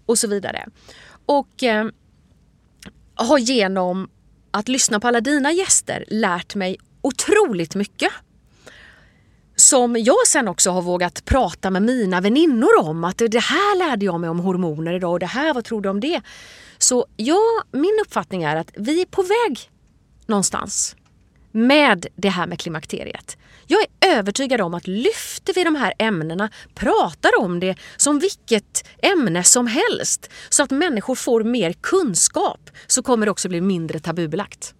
Och 0.06 0.18
så 0.18 0.28
vidare. 0.28 0.66
Och 1.26 1.64
eh, 1.64 1.88
har 3.16 3.38
genom 3.38 4.10
att 4.54 4.68
lyssna 4.68 5.00
på 5.00 5.08
alla 5.08 5.22
dina 5.22 5.52
gäster 5.52 6.06
lärt 6.08 6.56
mig 6.56 6.78
otroligt 7.02 7.76
mycket. 7.76 8.12
Som 9.56 9.96
jag 9.96 10.28
sen 10.28 10.48
också 10.48 10.72
har 10.72 10.82
vågat 10.82 11.26
prata 11.26 11.70
med 11.70 11.82
mina 11.82 12.22
väninnor 12.22 12.80
om. 12.80 13.04
Att 13.04 13.18
det 13.18 13.39
här 13.39 13.78
lärde 13.78 14.06
jag 14.06 14.20
mig 14.20 14.30
om 14.30 14.39
hormoner 14.39 14.94
idag 14.94 15.12
och 15.12 15.20
det 15.20 15.26
här, 15.26 15.54
vad 15.54 15.66
tror 15.66 15.82
du 15.82 15.89
om 15.89 16.00
det? 16.00 16.22
Så 16.78 17.06
ja, 17.18 17.63
min 17.72 18.00
uppfattning 18.06 18.44
är 18.44 18.56
att 18.56 18.72
vi 18.76 19.02
är 19.02 19.06
på 19.06 19.22
väg 19.22 19.70
någonstans 20.26 20.96
med 21.52 22.06
det 22.16 22.30
här 22.30 22.48
med 22.48 22.60
klimakteriet. 22.60 23.38
Jag 23.67 23.82
är 23.82 24.17
övertygad 24.17 24.62
om 24.62 24.73
att 24.73 24.88
lyfter 24.88 25.54
vi 25.54 25.63
de 25.63 25.76
här 25.76 25.93
ämnena, 25.99 26.49
pratar 26.76 27.32
om 27.39 27.60
det 27.60 27.76
som 27.97 28.19
vilket 28.19 28.89
ämne 29.02 29.43
som 29.43 29.67
helst 29.67 30.30
så 30.49 30.63
att 30.63 30.71
människor 30.71 31.15
får 31.15 31.43
mer 31.43 31.73
kunskap 31.73 32.69
så 32.88 33.04
kommer 33.04 33.26
det 33.26 33.32
också 33.32 33.49
bli 33.49 33.62
mindre 33.62 33.99
tabubelagt. 33.99 34.73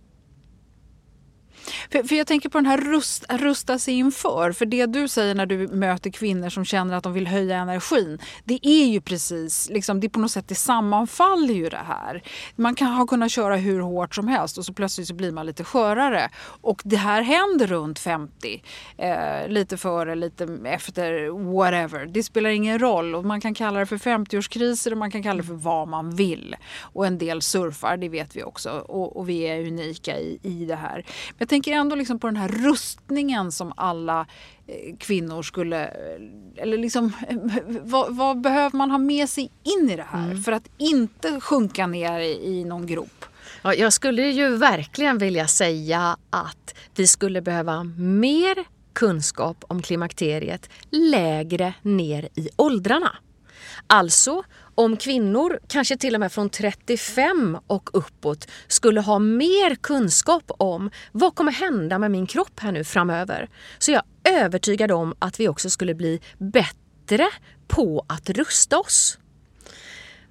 För, 1.92 2.04
för 2.04 2.16
jag 2.16 2.28
tänker 2.28 2.50
på 2.50 2.58
den 2.58 2.66
här 2.66 2.78
rust, 2.78 3.26
rusta 3.30 3.80
sig 3.80 3.94
inför. 3.94 4.52
För 4.52 4.66
det 4.66 4.86
du 4.86 5.08
säger 5.08 5.36
när 5.36 5.46
du 5.46 5.68
möter 5.68 6.10
kvinnor 6.10 6.50
som 6.50 6.66
känner 6.66 6.96
att 6.96 7.04
de 7.04 7.14
vill 7.14 7.28
höja 7.28 7.58
energin. 7.58 8.20
Det 8.44 8.60
är 8.68 8.86
ju 8.86 9.02
precis, 9.02 9.70
liksom, 9.70 10.00
det 10.00 10.10
på 10.10 10.20
något 10.20 10.32
sätt 10.32 10.48
det 10.48 10.56
sammanfaller 10.56 11.54
ju 11.54 11.70
det 11.70 11.82
här. 11.88 12.24
Man 12.56 12.76
kan 12.76 12.88
ha 12.88 13.08
kunnat 13.08 13.32
köra 13.32 13.56
hur 13.56 13.80
hårt 13.80 14.16
som 14.16 14.28
helst 14.28 14.58
och 14.58 14.66
så 14.66 14.74
plötsligt 14.74 15.08
så 15.08 15.14
blir 15.14 15.32
man 15.32 15.46
lite 15.46 15.64
skörare. 15.64 16.30
Och 16.62 16.82
det 16.86 16.96
här 16.96 17.22
händer 17.22 17.68
runt 17.68 18.00
50. 18.00 18.64
Eh, 18.98 19.48
lite 19.48 19.78
före, 19.78 20.16
lite 20.16 20.44
efter, 20.66 21.30
whatever. 21.54 22.06
Det 22.06 22.24
spelar 22.24 22.50
ingen 22.50 22.80
roll. 22.80 23.16
Och 23.16 23.26
man 23.26 23.42
kan 23.42 23.54
kalla 23.54 23.80
det 23.80 23.86
för 23.86 23.98
50-årskriser 23.98 24.92
och 24.92 24.98
man 24.98 25.12
kan 25.12 25.24
kalla 25.24 25.38
det 25.38 25.48
för 25.48 25.54
vad 25.54 25.88
man 25.88 26.16
vill. 26.16 26.56
Och 26.80 27.08
en 27.08 27.18
del 27.18 27.42
surfar, 27.42 27.98
det 27.98 28.10
vet 28.10 28.36
vi 28.36 28.44
också. 28.44 28.70
Och, 28.70 29.18
och 29.18 29.30
vi 29.30 29.42
är 29.42 29.68
unika 29.68 30.20
i, 30.20 30.40
i 30.44 30.66
det 30.66 30.76
här. 30.76 31.06
Men 31.38 31.48
tänker 31.54 31.72
ändå 31.72 31.96
liksom 31.96 32.20
på 32.20 32.28
den 32.28 32.36
här 32.36 32.48
rustningen 32.48 33.52
som 33.52 33.74
alla 33.78 34.28
eh, 34.68 34.98
kvinnor 34.98 35.44
skulle... 35.44 35.86
Eller 36.58 36.78
liksom, 36.78 37.12
vad, 37.84 38.16
vad, 38.16 38.42
behöver 38.42 38.78
man 38.78 38.92
ha 38.92 38.98
med 38.98 39.30
sig 39.30 39.52
in 39.64 39.90
i 39.90 39.96
det 39.96 40.08
här 40.10 40.26
mm. 40.26 40.44
för 40.44 40.52
att 40.52 40.70
inte 40.78 41.40
sjunka 41.40 41.88
ner 41.88 42.20
i, 42.20 42.46
i 42.46 42.66
någon 42.66 42.88
grop? 42.88 43.26
Ja, 43.62 43.74
jag 43.74 43.94
skulle 43.94 44.22
ju 44.22 44.58
verkligen 44.58 45.18
vilja 45.18 45.48
säga 45.48 46.18
att 46.30 46.76
vi 46.96 47.08
skulle 47.08 47.42
behöva 47.42 47.84
mer 47.98 48.66
kunskap 48.94 49.64
om 49.68 49.82
klimakteriet 49.82 50.70
lägre 50.90 51.74
ner 51.82 52.30
i 52.36 52.50
åldrarna. 52.56 53.12
Alltså 53.88 54.44
om 54.76 54.98
kvinnor, 54.98 55.60
kanske 55.68 55.98
till 55.98 56.14
och 56.14 56.20
med 56.20 56.32
från 56.32 56.50
35 56.50 57.58
och 57.68 57.90
uppåt, 57.94 58.48
skulle 58.68 59.02
ha 59.02 59.20
mer 59.20 59.76
kunskap 59.76 60.52
om 60.58 60.90
vad 61.12 61.36
kommer 61.36 61.52
hända 61.52 62.00
med 62.00 62.12
min 62.12 62.28
kropp 62.28 62.60
här 62.60 62.72
nu 62.72 62.84
framöver. 62.84 63.50
Så 63.78 63.92
jag 63.92 64.04
är 64.24 64.44
övertygad 64.44 64.92
om 64.92 65.14
att 65.20 65.40
vi 65.40 65.48
också 65.48 65.70
skulle 65.70 65.96
bli 65.96 66.20
bättre 66.38 67.30
på 67.68 68.06
att 68.08 68.30
rusta 68.30 68.80
oss. 68.80 69.18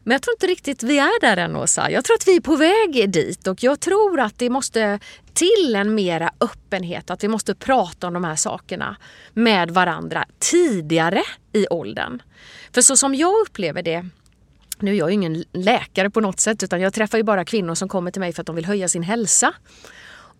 Men 0.05 0.13
jag 0.13 0.23
tror 0.23 0.35
inte 0.35 0.47
riktigt 0.47 0.83
vi 0.83 0.99
är 0.99 1.21
där 1.21 1.37
än 1.37 1.57
Åsa. 1.57 1.91
Jag 1.91 2.05
tror 2.05 2.15
att 2.15 2.29
vi 2.29 2.37
är 2.37 2.41
på 2.41 2.57
väg 2.57 3.13
dit 3.13 3.47
och 3.47 3.63
jag 3.63 3.81
tror 3.81 4.21
att 4.21 4.39
det 4.39 4.51
måste 4.51 4.99
till 5.33 5.77
en 5.77 5.95
mera 5.95 6.31
öppenhet. 6.41 7.11
Att 7.11 7.25
vi 7.25 7.29
måste 7.29 7.55
prata 7.55 8.07
om 8.07 8.15
de 8.15 8.25
här 8.25 8.37
sakerna 8.37 8.97
med 9.33 9.71
varandra 9.71 10.25
tidigare 10.39 11.23
i 11.53 11.67
åldern. 11.69 12.23
För 12.75 12.83
så 12.83 12.97
som 12.97 13.15
jag 13.15 13.41
upplever 13.41 13.83
det 13.83 14.09
nu 14.83 14.91
är 14.91 14.95
jag 14.95 15.11
ingen 15.11 15.45
läkare 15.53 16.11
på 16.11 16.21
något 16.21 16.41
sätt 16.41 16.63
utan 16.63 16.81
jag 16.81 16.95
träffar 16.95 17.19
ju 17.19 17.25
bara 17.25 17.45
kvinnor 17.45 17.75
som 17.75 17.89
kommer 17.89 18.11
till 18.11 18.21
mig 18.21 18.33
för 18.33 18.43
att 18.43 18.47
de 18.47 18.57
vill 18.57 18.65
höja 18.65 18.89
sin 18.89 19.03
hälsa. 19.03 19.55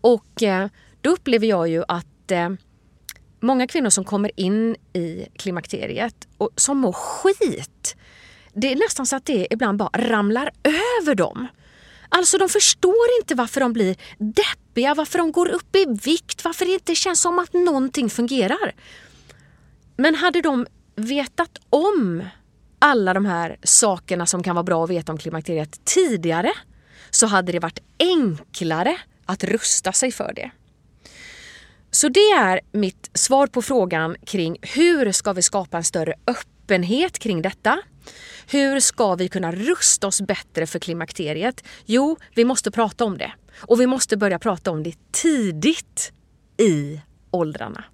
Och 0.01 0.43
eh, 0.43 0.69
då 1.01 1.11
upplever 1.11 1.47
jag 1.47 1.69
ju 1.69 1.85
att 1.89 2.31
eh, 2.31 2.51
många 3.41 3.67
kvinnor 3.67 3.91
som 3.91 4.05
kommer 4.05 4.41
in 4.41 4.77
i 4.93 5.27
klimakteriet 5.37 6.29
och 6.39 6.51
som 6.57 6.79
mår 6.79 6.93
skit. 6.93 7.97
Det 8.55 8.73
är 8.73 8.77
nästan 8.77 9.07
så 9.07 9.17
att 9.17 9.25
det 9.25 9.47
ibland 9.51 9.79
bara 9.79 9.91
ramlar 9.95 10.51
över 11.01 11.15
dem. 11.15 11.47
Alltså 12.09 12.39
de 12.39 12.49
förstår 12.49 13.07
inte 13.21 13.35
varför 13.35 13.61
de 13.61 13.73
blir 13.73 13.97
deppiga, 14.19 14.95
varför 14.95 15.19
de 15.19 15.33
går 15.33 15.49
upp 15.49 15.77
i 15.77 15.87
vikt, 16.05 16.45
varför 16.45 16.65
det 16.65 16.73
inte 16.73 16.95
känns 16.95 17.21
som 17.21 17.39
att 17.39 17.53
någonting 17.53 18.11
fungerar. 18.11 18.75
Men 19.97 20.15
hade 20.15 20.41
de 20.41 20.67
vetat 20.97 21.59
om 21.71 22.23
alla 22.83 23.15
de 23.15 23.27
här 23.27 23.57
sakerna 23.63 24.27
som 24.27 24.43
kan 24.43 24.55
vara 24.55 24.63
bra 24.63 24.85
att 24.85 24.91
veta 24.91 25.13
om 25.13 25.19
klimakteriet 25.19 25.85
tidigare 25.85 26.53
så 27.11 27.27
hade 27.27 27.53
det 27.53 27.59
varit 27.59 27.79
enklare 27.99 28.97
att 29.27 29.45
rusta 29.45 29.93
sig 29.93 30.13
för 30.13 30.33
det. 30.37 30.51
Så 31.91 32.09
det 32.09 32.21
är 32.21 32.61
mitt 32.73 33.11
svar 33.15 33.47
på 33.47 33.63
frågan 33.63 34.17
kring 34.27 34.57
hur 34.63 35.13
ska 35.13 35.33
vi 35.33 35.43
skapa 35.43 35.77
en 35.77 35.85
större 35.85 36.15
öppenhet 36.27 37.19
kring 37.19 37.43
detta? 37.43 37.79
Hur 38.47 38.81
ska 38.81 39.15
vi 39.15 39.29
kunna 39.29 39.53
rusta 39.53 40.07
oss 40.07 40.21
bättre 40.21 40.67
för 40.67 40.79
klimakteriet? 40.79 41.65
Jo, 41.87 42.17
vi 42.35 42.45
måste 42.45 42.71
prata 42.71 43.05
om 43.05 43.19
det. 43.19 43.33
Och 43.61 43.81
vi 43.81 43.87
måste 43.87 44.17
börja 44.17 44.39
prata 44.39 44.71
om 44.71 44.83
det 44.83 44.95
tidigt 45.13 46.13
i 46.59 47.01
åldrarna. 47.31 47.85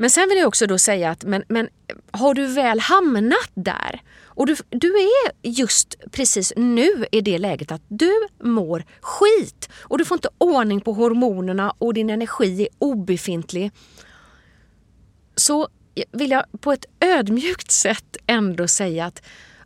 Men 0.00 0.10
sen 0.10 0.28
vill 0.28 0.38
jag 0.38 0.48
också 0.48 0.66
då 0.66 0.78
säga 0.78 1.10
att 1.10 1.24
men, 1.24 1.44
men 1.48 1.68
har 2.10 2.34
du 2.34 2.46
väl 2.46 2.80
hamnat 2.80 3.50
där 3.54 4.02
och 4.24 4.46
du, 4.46 4.56
du 4.68 4.88
är 4.88 5.32
just 5.42 5.96
precis 6.10 6.52
nu 6.56 7.06
i 7.12 7.20
det 7.20 7.38
läget 7.38 7.72
att 7.72 7.82
du 7.88 8.12
mår 8.42 8.84
skit 9.00 9.68
och 9.78 9.98
du 9.98 10.04
får 10.04 10.16
inte 10.16 10.28
ordning 10.38 10.80
på 10.80 10.92
hormonerna 10.92 11.74
och 11.78 11.94
din 11.94 12.10
energi 12.10 12.62
är 12.62 12.68
obefintlig. 12.78 13.72
Så 15.36 15.68
vill 16.12 16.30
jag 16.30 16.44
på 16.60 16.72
ett 16.72 16.84
ödmjukt 17.00 17.70
sätt 17.70 18.16
ändå 18.26 18.68
säga 18.68 19.06
att 19.06 19.22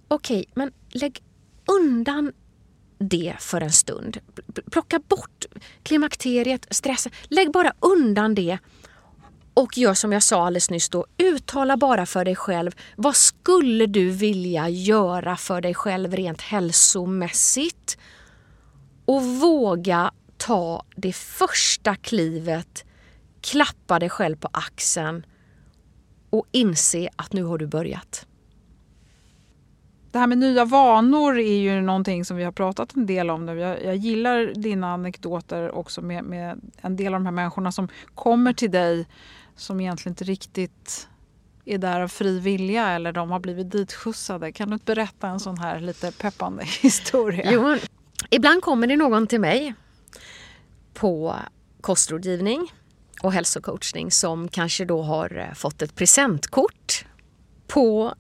okej, 0.09 0.39
okay, 0.39 0.53
men 0.55 0.73
lägg 0.91 1.23
undan 1.81 2.33
det 2.99 3.35
för 3.39 3.61
en 3.61 3.73
stund. 3.73 4.19
Plocka 4.71 4.99
bort 4.99 5.45
klimakteriet, 5.83 6.67
stressen. 6.71 7.13
Lägg 7.29 7.53
bara 7.53 7.73
undan 7.81 8.35
det 8.35 8.59
och 9.55 9.79
gör 9.79 9.95
som 9.95 10.13
jag 10.13 10.23
sa 10.23 10.47
alldeles 10.47 10.71
nyss 10.71 10.89
då, 10.89 11.07
uttala 11.19 11.77
bara 11.77 12.07
för 12.07 12.25
dig 12.25 12.37
själv. 12.37 12.73
Vad 12.97 13.17
skulle 13.17 13.87
du 13.87 14.11
vilja 14.11 14.69
göra 14.69 15.37
för 15.37 15.61
dig 15.61 15.75
själv 15.75 16.17
rent 16.17 16.41
hälsomässigt? 16.41 17.99
Och 19.05 19.23
våga 19.23 20.11
ta 20.37 20.85
det 20.97 21.13
första 21.13 21.95
klivet, 21.95 22.85
klappa 23.41 23.99
dig 23.99 24.09
själv 24.09 24.37
på 24.37 24.49
axeln 24.53 25.27
och 26.31 26.47
inse 26.53 27.09
att 27.17 27.33
nu 27.33 27.43
har 27.43 27.59
du 27.59 27.67
börjat. 27.67 28.27
Det 30.15 30.19
här 30.19 30.27
med 30.27 30.39
nya 30.39 30.65
vanor 30.65 31.39
är 31.39 31.59
ju 31.59 31.81
någonting 31.81 32.25
som 32.25 32.37
vi 32.37 32.45
har 32.45 32.53
pratat 32.53 32.95
en 32.97 33.07
del 33.07 33.31
om. 33.31 33.49
Jag, 33.49 33.85
jag 33.85 33.97
gillar 33.97 34.53
dina 34.55 34.93
anekdoter 34.93 35.71
också 35.71 36.03
med, 36.03 36.25
med 36.25 36.61
en 36.81 36.97
del 36.97 37.15
av 37.15 37.21
de 37.21 37.27
här 37.27 37.33
människorna 37.33 37.73
som 37.73 37.89
kommer 38.15 38.53
till 38.53 38.71
dig 38.71 39.07
som 39.57 39.81
egentligen 39.81 40.13
inte 40.13 40.25
riktigt 40.25 41.09
är 41.65 41.79
där 41.79 42.01
av 42.01 42.09
fri 42.09 42.39
vilja 42.39 42.89
eller 42.89 43.13
de 43.13 43.31
har 43.31 43.41
blivit 43.41 43.71
ditskjutsade. 43.71 44.53
Kan 44.53 44.69
du 44.69 44.75
inte 44.75 44.95
berätta 44.95 45.29
en 45.29 45.41
sån 45.41 45.59
här 45.59 45.81
lite 45.81 46.13
peppande 46.13 46.65
historia? 46.81 47.53
Jo, 47.53 47.77
ibland 48.31 48.63
kommer 48.63 48.87
det 48.87 48.97
någon 48.97 49.27
till 49.27 49.41
mig 49.41 49.75
på 50.95 51.37
kostrådgivning 51.81 52.73
och 53.23 53.33
hälsocoachning 53.33 54.11
som 54.11 54.49
kanske 54.49 54.85
då 54.85 55.03
har 55.03 55.39
eh, 55.39 55.55
fått 55.55 55.83
ett 55.83 55.95
presentkort 55.95 57.05
på 57.67 58.15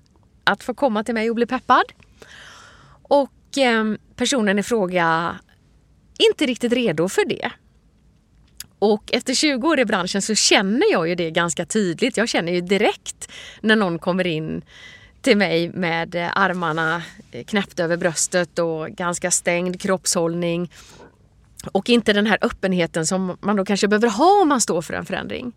att 0.44 0.62
få 0.62 0.75
komma 0.75 1.05
till 1.05 1.14
mig 1.14 1.31
och 1.31 1.37
bli 1.37 1.47
peppad. 1.47 1.85
Och 3.03 3.59
eh, 3.59 3.94
personen 4.16 4.59
i 4.59 4.62
fråga 4.62 5.38
inte 6.18 6.47
riktigt 6.47 6.73
redo 6.73 7.09
för 7.09 7.25
det. 7.29 7.51
Och 8.85 9.11
efter 9.12 9.35
20 9.35 9.68
år 9.68 9.81
i 9.81 9.85
branschen 9.85 10.23
så 10.23 10.35
känner 10.35 10.92
jag 10.92 11.09
ju 11.09 11.14
det 11.14 11.31
ganska 11.31 11.66
tydligt. 11.66 12.16
Jag 12.16 12.29
känner 12.29 12.53
ju 12.53 12.61
direkt 12.61 13.29
när 13.61 13.77
någon 13.77 13.99
kommer 13.99 14.27
in 14.27 14.62
till 15.23 15.37
mig 15.37 15.68
med 15.68 16.14
eh, 16.14 16.31
armarna 16.35 17.03
eh, 17.33 17.44
knäppta 17.44 17.85
över 17.85 17.97
bröstet 17.97 18.59
och 18.59 18.88
ganska 18.88 19.31
stängd 19.31 19.81
kroppshållning. 19.81 20.73
Och 21.73 21.90
inte 21.90 22.12
den 22.12 22.27
här 22.27 22.38
öppenheten 22.40 23.07
som 23.07 23.37
man 23.40 23.57
då 23.57 23.64
kanske 23.64 23.88
behöver 23.88 24.09
ha 24.09 24.42
om 24.42 24.49
man 24.49 24.61
står 24.61 24.83
för 24.83 24.94
en 24.94 25.05
förändring. 25.05 25.53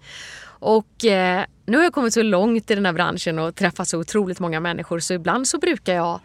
Och 0.46 1.06
eh, 1.06 1.46
nu 1.66 1.78
har 1.78 1.84
jag 1.84 1.94
kommit 1.94 2.14
så 2.14 2.22
långt 2.22 2.72
i 2.72 2.76
den 2.76 2.86
här 2.86 2.94
branschen 2.94 3.40
och 3.40 3.56
träffat 3.56 3.88
så 3.88 4.00
otroligt 4.00 4.40
många 4.40 4.60
människor 4.60 5.00
så 5.00 5.14
ibland 5.14 5.48
så 5.48 5.58
brukar 5.58 5.94
jag 5.94 6.20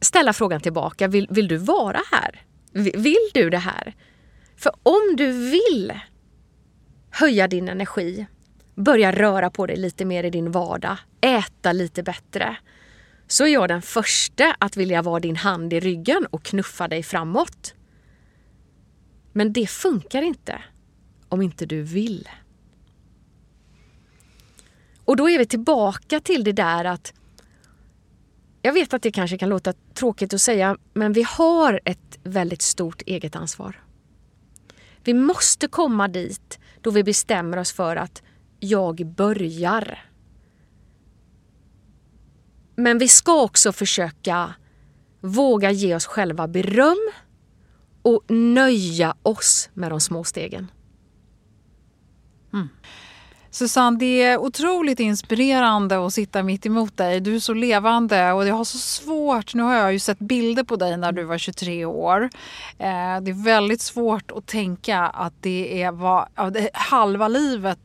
ställa 0.00 0.32
frågan 0.32 0.60
tillbaka. 0.60 1.08
Vill, 1.08 1.26
vill 1.30 1.48
du 1.48 1.56
vara 1.56 2.00
här? 2.10 2.42
Vill 2.94 3.30
du 3.34 3.50
det 3.50 3.58
här? 3.58 3.94
För 4.58 4.72
om 4.82 5.16
du 5.16 5.50
vill 5.50 6.00
höja 7.10 7.48
din 7.48 7.68
energi, 7.68 8.26
börja 8.74 9.12
röra 9.12 9.50
på 9.50 9.66
dig 9.66 9.76
lite 9.76 10.04
mer 10.04 10.24
i 10.24 10.30
din 10.30 10.50
vardag, 10.50 10.96
äta 11.20 11.72
lite 11.72 12.02
bättre, 12.02 12.56
så 13.26 13.44
är 13.44 13.48
jag 13.48 13.68
den 13.68 13.82
första 13.82 14.56
att 14.58 14.76
vilja 14.76 15.02
vara 15.02 15.20
din 15.20 15.36
hand 15.36 15.72
i 15.72 15.80
ryggen 15.80 16.26
och 16.30 16.42
knuffa 16.42 16.88
dig 16.88 17.02
framåt. 17.02 17.74
Men 19.32 19.52
det 19.52 19.66
funkar 19.66 20.22
inte 20.22 20.62
om 21.28 21.42
inte 21.42 21.66
du 21.66 21.82
vill. 21.82 22.28
Och 25.04 25.16
då 25.16 25.30
är 25.30 25.38
vi 25.38 25.46
tillbaka 25.46 26.20
till 26.20 26.44
det 26.44 26.52
där 26.52 26.84
att 26.84 27.12
jag 28.62 28.72
vet 28.72 28.94
att 28.94 29.02
det 29.02 29.12
kanske 29.12 29.38
kan 29.38 29.48
låta 29.48 29.72
tråkigt 29.94 30.34
att 30.34 30.40
säga, 30.40 30.76
men 30.92 31.12
vi 31.12 31.22
har 31.22 31.80
ett 31.84 32.18
väldigt 32.22 32.62
stort 32.62 33.02
eget 33.06 33.36
ansvar. 33.36 33.87
Vi 35.08 35.14
måste 35.14 35.68
komma 35.68 36.08
dit 36.08 36.58
då 36.80 36.90
vi 36.90 37.04
bestämmer 37.04 37.56
oss 37.56 37.72
för 37.72 37.96
att 37.96 38.22
jag 38.60 39.06
börjar. 39.06 39.98
Men 42.74 42.98
vi 42.98 43.08
ska 43.08 43.42
också 43.42 43.72
försöka 43.72 44.54
våga 45.20 45.70
ge 45.70 45.94
oss 45.94 46.06
själva 46.06 46.48
beröm 46.48 47.10
och 48.02 48.30
nöja 48.30 49.16
oss 49.22 49.70
med 49.74 49.90
de 49.90 50.00
små 50.00 50.24
stegen. 50.24 50.70
Mm. 52.52 52.68
Susanne, 53.50 53.98
det 53.98 54.22
är 54.22 54.38
otroligt 54.38 55.00
inspirerande 55.00 56.06
att 56.06 56.14
sitta 56.14 56.42
mitt 56.42 56.66
emot 56.66 56.96
dig. 56.96 57.20
Du 57.20 57.36
är 57.36 57.40
så 57.40 57.54
levande 57.54 58.32
och 58.32 58.46
jag 58.46 58.54
har 58.54 58.64
så 58.64 58.78
svårt, 58.78 59.54
nu 59.54 59.62
har 59.62 59.74
jag 59.74 59.92
ju 59.92 59.98
sett 59.98 60.18
bilder 60.18 60.62
på 60.62 60.76
dig 60.76 60.96
när 60.96 61.12
du 61.12 61.24
var 61.24 61.38
23 61.38 61.84
år. 61.84 62.22
Eh, 62.78 63.20
det 63.20 63.30
är 63.30 63.44
väldigt 63.44 63.80
svårt 63.80 64.30
att 64.30 64.46
tänka 64.46 64.98
att 64.98 65.32
det 65.40 65.82
är, 65.82 65.92
var, 65.92 66.28
halva 66.72 67.28
livet 67.28 67.78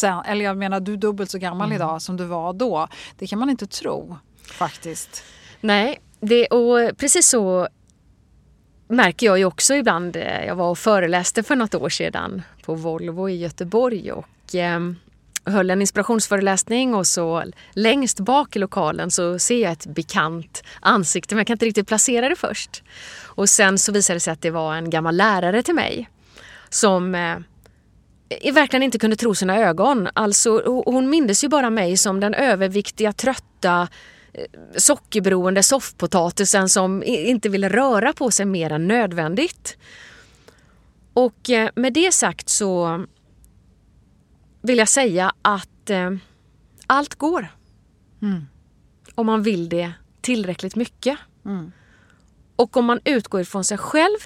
sen, 0.00 0.18
eller 0.26 0.44
jag 0.44 0.56
menar 0.56 0.80
du 0.80 0.92
är 0.92 0.96
dubbelt 0.96 1.30
så 1.30 1.38
gammal 1.38 1.66
mm. 1.66 1.76
idag 1.76 2.02
som 2.02 2.16
du 2.16 2.24
var 2.24 2.52
då. 2.52 2.88
Det 3.18 3.26
kan 3.26 3.38
man 3.38 3.50
inte 3.50 3.66
tro 3.66 4.16
faktiskt. 4.44 5.24
Nej, 5.60 6.00
det, 6.20 6.46
och 6.46 6.96
precis 6.98 7.28
så 7.28 7.68
märker 8.88 9.26
jag 9.26 9.38
ju 9.38 9.44
också 9.44 9.74
ibland. 9.74 10.16
Eh, 10.16 10.44
jag 10.46 10.54
var 10.54 10.70
och 10.70 10.78
föreläste 10.78 11.42
för 11.42 11.56
något 11.56 11.74
år 11.74 11.88
sedan 11.88 12.42
på 12.64 12.74
Volvo 12.74 13.28
i 13.28 13.36
Göteborg 13.36 14.12
och 14.12 14.26
Ehm, 14.54 14.96
höll 15.44 15.70
en 15.70 15.80
inspirationsföreläsning 15.80 16.94
och 16.94 17.06
så 17.06 17.44
längst 17.72 18.20
bak 18.20 18.56
i 18.56 18.58
lokalen 18.58 19.10
så 19.10 19.38
ser 19.38 19.62
jag 19.62 19.72
ett 19.72 19.86
bekant 19.86 20.62
ansikte 20.80 21.34
men 21.34 21.40
jag 21.40 21.46
kan 21.46 21.54
inte 21.54 21.66
riktigt 21.66 21.88
placera 21.88 22.28
det 22.28 22.36
först. 22.36 22.82
Och 23.22 23.48
sen 23.48 23.78
så 23.78 23.92
visade 23.92 24.16
det 24.16 24.20
sig 24.20 24.32
att 24.32 24.42
det 24.42 24.50
var 24.50 24.74
en 24.74 24.90
gammal 24.90 25.16
lärare 25.16 25.62
till 25.62 25.74
mig 25.74 26.08
som 26.68 27.14
eh, 27.14 28.52
verkligen 28.52 28.82
inte 28.82 28.98
kunde 28.98 29.16
tro 29.16 29.34
sina 29.34 29.58
ögon. 29.58 30.08
Alltså, 30.14 30.82
hon 30.84 31.10
mindes 31.10 31.44
ju 31.44 31.48
bara 31.48 31.70
mig 31.70 31.96
som 31.96 32.20
den 32.20 32.34
överviktiga, 32.34 33.12
trötta, 33.12 33.88
eh, 34.32 34.44
sockerberoende 34.76 35.62
soffpotatisen 35.62 36.68
som 36.68 37.02
inte 37.02 37.48
ville 37.48 37.68
röra 37.68 38.12
på 38.12 38.30
sig 38.30 38.46
mer 38.46 38.72
än 38.72 38.88
nödvändigt. 38.88 39.76
Och 41.14 41.50
eh, 41.50 41.70
med 41.74 41.92
det 41.92 42.12
sagt 42.14 42.48
så 42.48 43.04
vill 44.62 44.78
jag 44.78 44.88
säga 44.88 45.32
att 45.42 45.90
eh, 45.90 46.10
allt 46.86 47.14
går. 47.14 47.48
Mm. 48.22 48.46
Om 49.14 49.26
man 49.26 49.42
vill 49.42 49.68
det 49.68 49.92
tillräckligt 50.20 50.76
mycket. 50.76 51.18
Mm. 51.44 51.72
Och 52.56 52.76
om 52.76 52.84
man 52.84 53.00
utgår 53.04 53.40
ifrån 53.40 53.64
sig 53.64 53.78
själv 53.78 54.18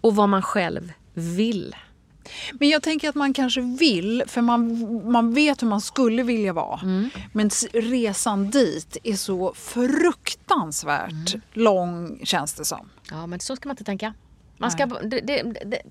och 0.00 0.16
vad 0.16 0.28
man 0.28 0.42
själv 0.42 0.92
vill. 1.14 1.76
Men 2.52 2.68
jag 2.68 2.82
tänker 2.82 3.08
att 3.08 3.14
man 3.14 3.32
kanske 3.32 3.60
vill, 3.60 4.22
för 4.26 4.40
man, 4.40 5.12
man 5.12 5.34
vet 5.34 5.62
hur 5.62 5.66
man 5.66 5.80
skulle 5.80 6.22
vilja 6.22 6.52
vara. 6.52 6.80
Mm. 6.80 7.10
Men 7.32 7.50
resan 7.72 8.50
dit 8.50 8.96
är 9.02 9.14
så 9.14 9.54
fruktansvärt 9.54 11.34
mm. 11.34 11.40
lång 11.52 12.20
känns 12.24 12.54
det 12.54 12.64
som. 12.64 12.88
Ja 13.10 13.26
men 13.26 13.40
så 13.40 13.56
ska 13.56 13.68
man 13.68 13.72
inte 13.72 13.84
tänka. 13.84 14.14
Man 14.58 14.70
ska, 14.70 14.86
det, 14.86 15.20
det, 15.20 15.42
det, 15.64 15.82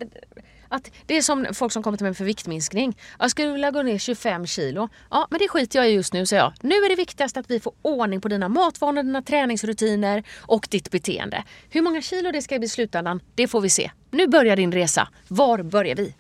att 0.72 0.92
det 1.06 1.18
är 1.18 1.22
som 1.22 1.48
folk 1.54 1.72
som 1.72 1.84
kommer 1.84 1.98
till 1.98 2.06
mig 2.06 2.14
för 2.14 2.26
viktminskning. 2.26 2.98
Jag 3.20 3.32
skulle 3.32 3.52
vilja 3.52 3.72
gå 3.72 3.82
ner 3.82 3.98
25 3.98 4.48
kilo. 4.48 4.90
Ja, 5.10 5.28
men 5.30 5.40
det 5.40 5.48
skiter 5.48 5.80
jag 5.80 5.90
i 5.90 5.92
just 5.92 6.14
nu, 6.14 6.26
säger 6.26 6.44
jag. 6.44 6.54
Nu 6.62 6.76
är 6.76 6.90
det 6.90 6.96
viktigast 6.96 7.38
att 7.38 7.52
vi 7.52 7.60
får 7.60 7.74
ordning 7.82 8.22
på 8.22 8.28
dina 8.28 8.50
matvanor, 8.50 9.04
dina 9.04 9.22
träningsrutiner 9.22 10.24
och 10.40 10.68
ditt 10.70 10.92
beteende. 10.92 11.44
Hur 11.70 11.82
många 11.82 12.02
kilo 12.02 12.32
det 12.32 12.42
ska 12.42 12.60
bli 12.60 12.66
i 12.66 12.70
slutändan, 12.70 13.20
det 13.36 13.48
får 13.48 13.62
vi 13.62 13.70
se. 13.70 13.92
Nu 14.12 14.28
börjar 14.28 14.56
din 14.56 14.72
resa. 14.72 15.08
Var 15.28 15.64
börjar 15.64 15.96
vi? 15.96 16.16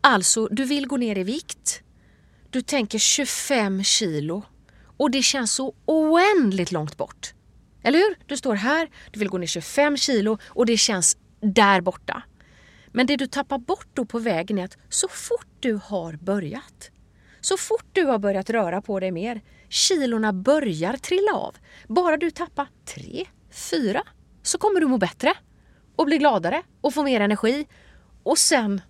Alltså, 0.00 0.46
du 0.46 0.64
vill 0.64 0.86
gå 0.86 0.96
ner 0.96 1.18
i 1.18 1.22
vikt. 1.22 1.82
Du 2.50 2.62
tänker 2.62 2.98
25 2.98 3.84
kilo. 3.84 4.42
Och 4.96 5.10
det 5.10 5.22
känns 5.22 5.52
så 5.52 5.74
oändligt 5.84 6.72
långt 6.72 6.96
bort. 6.96 7.34
Eller 7.82 7.98
hur? 7.98 8.16
Du 8.26 8.36
står 8.36 8.54
här, 8.54 8.88
du 9.10 9.18
vill 9.18 9.28
gå 9.28 9.38
ner 9.38 9.46
25 9.46 9.96
kilo 9.96 10.38
och 10.46 10.66
det 10.66 10.76
känns 10.76 11.16
där 11.40 11.80
borta. 11.80 12.22
Men 12.92 13.06
det 13.06 13.16
du 13.16 13.26
tappar 13.26 13.58
bort 13.58 13.88
då 13.94 14.04
på 14.04 14.18
vägen 14.18 14.58
är 14.58 14.64
att 14.64 14.76
så 14.88 15.08
fort 15.08 15.48
du 15.60 15.80
har 15.84 16.12
börjat, 16.12 16.90
så 17.40 17.56
fort 17.56 17.86
du 17.92 18.04
har 18.04 18.18
börjat 18.18 18.50
röra 18.50 18.82
på 18.82 19.00
dig 19.00 19.10
mer, 19.10 19.40
kilorna 19.68 20.32
börjar 20.32 20.96
trilla 20.96 21.32
av. 21.32 21.56
Bara 21.88 22.16
du 22.16 22.30
tappar 22.30 22.68
tre, 22.84 23.26
fyra, 23.70 24.02
så 24.42 24.58
kommer 24.58 24.80
du 24.80 24.86
må 24.86 24.98
bättre 24.98 25.34
och 25.96 26.06
bli 26.06 26.18
gladare 26.18 26.62
och 26.80 26.94
få 26.94 27.02
mer 27.02 27.20
energi. 27.20 27.66
Och 28.22 28.38
sen 28.38 28.80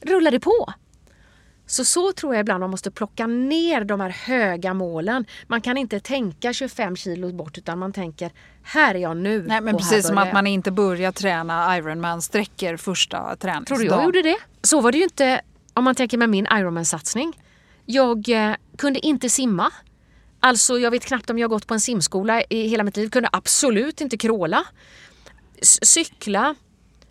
rullar 0.00 0.30
det 0.30 0.40
på. 0.40 0.72
Så 1.72 1.84
så 1.84 2.12
tror 2.12 2.34
jag 2.34 2.40
ibland 2.40 2.60
man 2.60 2.70
måste 2.70 2.90
plocka 2.90 3.26
ner 3.26 3.84
de 3.84 4.00
här 4.00 4.10
höga 4.10 4.74
målen. 4.74 5.24
Man 5.46 5.60
kan 5.60 5.78
inte 5.78 6.00
tänka 6.00 6.52
25 6.52 6.96
kilo 6.96 7.32
bort 7.32 7.58
utan 7.58 7.78
man 7.78 7.92
tänker 7.92 8.32
här 8.62 8.94
är 8.94 8.98
jag 8.98 9.16
nu. 9.16 9.42
Nej 9.42 9.60
men 9.60 9.76
precis 9.76 10.06
som 10.06 10.18
att 10.18 10.32
man 10.32 10.46
inte 10.46 10.70
börjar 10.70 11.12
träna 11.12 11.78
Ironman-sträckor 11.78 12.76
första 12.76 13.36
träningsdagen. 13.36 13.64
Tror 13.64 13.78
du 13.78 13.84
jag 13.84 14.04
gjorde 14.04 14.22
det? 14.22 14.36
Så 14.62 14.80
var 14.80 14.92
det 14.92 14.98
ju 14.98 15.04
inte 15.04 15.40
om 15.74 15.84
man 15.84 15.94
tänker 15.94 16.18
med 16.18 16.28
min 16.28 16.46
Ironman-satsning. 16.46 17.40
Jag 17.86 18.28
eh, 18.28 18.54
kunde 18.78 19.06
inte 19.06 19.30
simma. 19.30 19.70
Alltså 20.40 20.78
jag 20.78 20.90
vet 20.90 21.04
knappt 21.04 21.30
om 21.30 21.38
jag 21.38 21.50
gått 21.50 21.66
på 21.66 21.74
en 21.74 21.80
simskola 21.80 22.42
i 22.42 22.68
hela 22.68 22.84
mitt 22.84 22.96
liv. 22.96 23.10
Kunde 23.10 23.28
absolut 23.32 24.00
inte 24.00 24.16
kråla. 24.16 24.64
S 25.58 25.78
cykla. 25.82 26.54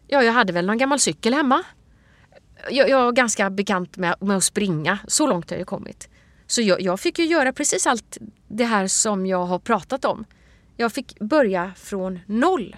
Ja, 0.07 0.23
jag 0.23 0.33
hade 0.33 0.53
väl 0.53 0.65
någon 0.65 0.77
gammal 0.77 0.99
cykel 0.99 1.33
hemma 1.33 1.63
jag, 2.69 2.89
jag 2.89 3.07
är 3.07 3.11
ganska 3.11 3.49
bekant 3.49 3.97
med, 3.97 4.15
med 4.19 4.37
att 4.37 4.43
springa. 4.43 4.99
Så 5.07 5.27
långt 5.27 5.49
har 5.49 5.57
jag 5.57 5.67
kommit. 5.67 6.09
Så 6.47 6.61
jag, 6.61 6.81
jag, 6.81 6.99
fick 6.99 7.19
ju 7.19 7.25
göra 7.25 7.53
precis 7.53 7.87
allt 7.87 8.17
det 8.47 8.65
här 8.65 8.87
som 8.87 9.25
jag 9.25 9.45
har 9.45 9.59
pratat 9.59 10.05
om. 10.05 10.25
Jag 10.77 10.93
fick 10.93 11.19
börja 11.19 11.71
från 11.75 12.19
noll 12.25 12.75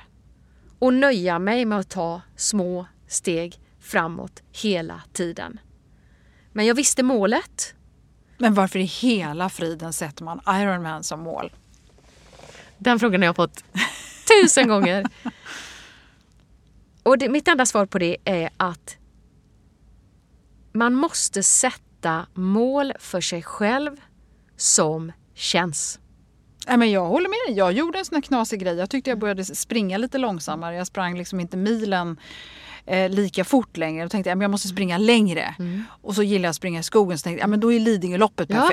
och 0.80 0.94
nöja 0.94 1.40
mig 1.40 1.66
med 1.66 1.80
att 1.80 1.90
ta 1.90 2.22
små 2.36 2.86
steg 3.08 3.60
framåt 3.80 4.44
hela 4.52 5.02
tiden. 5.14 5.60
Men 6.52 6.66
jag 6.66 6.76
visste 6.76 7.04
målet. 7.04 7.76
Men 8.38 8.54
varför 8.54 8.80
i 8.80 8.84
hela 8.84 9.50
friden 9.50 9.94
sätter 9.94 10.24
man 10.24 10.42
Ironman 10.48 11.04
som 11.04 11.20
mål? 11.20 11.52
Den 12.78 13.00
frågan 13.00 13.22
har 13.22 13.26
jag 13.26 13.36
fått 13.36 13.64
tusen 14.42 14.68
gånger. 14.68 15.06
Och 17.04 17.18
det, 17.18 17.30
mitt 17.30 17.48
enda 17.48 17.66
svar 17.66 17.86
på 17.86 18.00
det 18.00 18.18
är 18.26 18.50
att 18.58 18.98
man 20.74 20.96
måste 20.96 21.44
sätta 21.44 22.26
mål 22.34 22.94
för 23.00 23.22
sig 23.22 23.44
själv 23.44 24.02
som 24.58 25.12
känns. 25.36 26.00
Nej, 26.68 26.78
men 26.78 26.92
jag 26.92 27.06
håller 27.06 27.30
med 27.30 27.38
dig. 27.48 27.58
Jag 27.58 27.72
gjorde 27.72 28.00
en 28.00 28.06
sån 28.06 28.16
här 28.16 28.22
knasig 28.22 28.60
grej. 28.60 28.76
Jag 28.76 28.90
tyckte 28.90 29.10
jag 29.10 29.20
började 29.20 29.46
springa 29.46 29.98
lite 29.98 30.18
långsammare. 30.18 30.76
Jag 30.76 30.88
sprang 30.88 31.18
liksom 31.18 31.40
inte 31.40 31.58
milen 31.58 32.20
eh, 32.86 33.10
lika 33.10 33.44
fort 33.44 33.78
längre. 33.78 34.02
Jag 34.02 34.12
tänkte 34.12 34.34
att 34.34 34.42
jag 34.42 34.52
måste 34.52 34.68
springa 34.68 34.98
längre. 34.98 35.56
Mm. 35.60 35.84
Och 36.02 36.16
så 36.16 36.24
gillar 36.24 36.44
jag 36.44 36.50
att 36.50 36.56
springa 36.56 36.80
i 36.80 36.84
skogen. 36.84 37.18
Så 37.18 37.24
tänkte 37.24 37.40
jag, 37.40 37.44
ja, 37.44 37.48
men 37.48 37.60
då 37.60 37.74
är 37.74 37.80
Lidingöloppet 37.80 38.50
ja. 38.50 38.68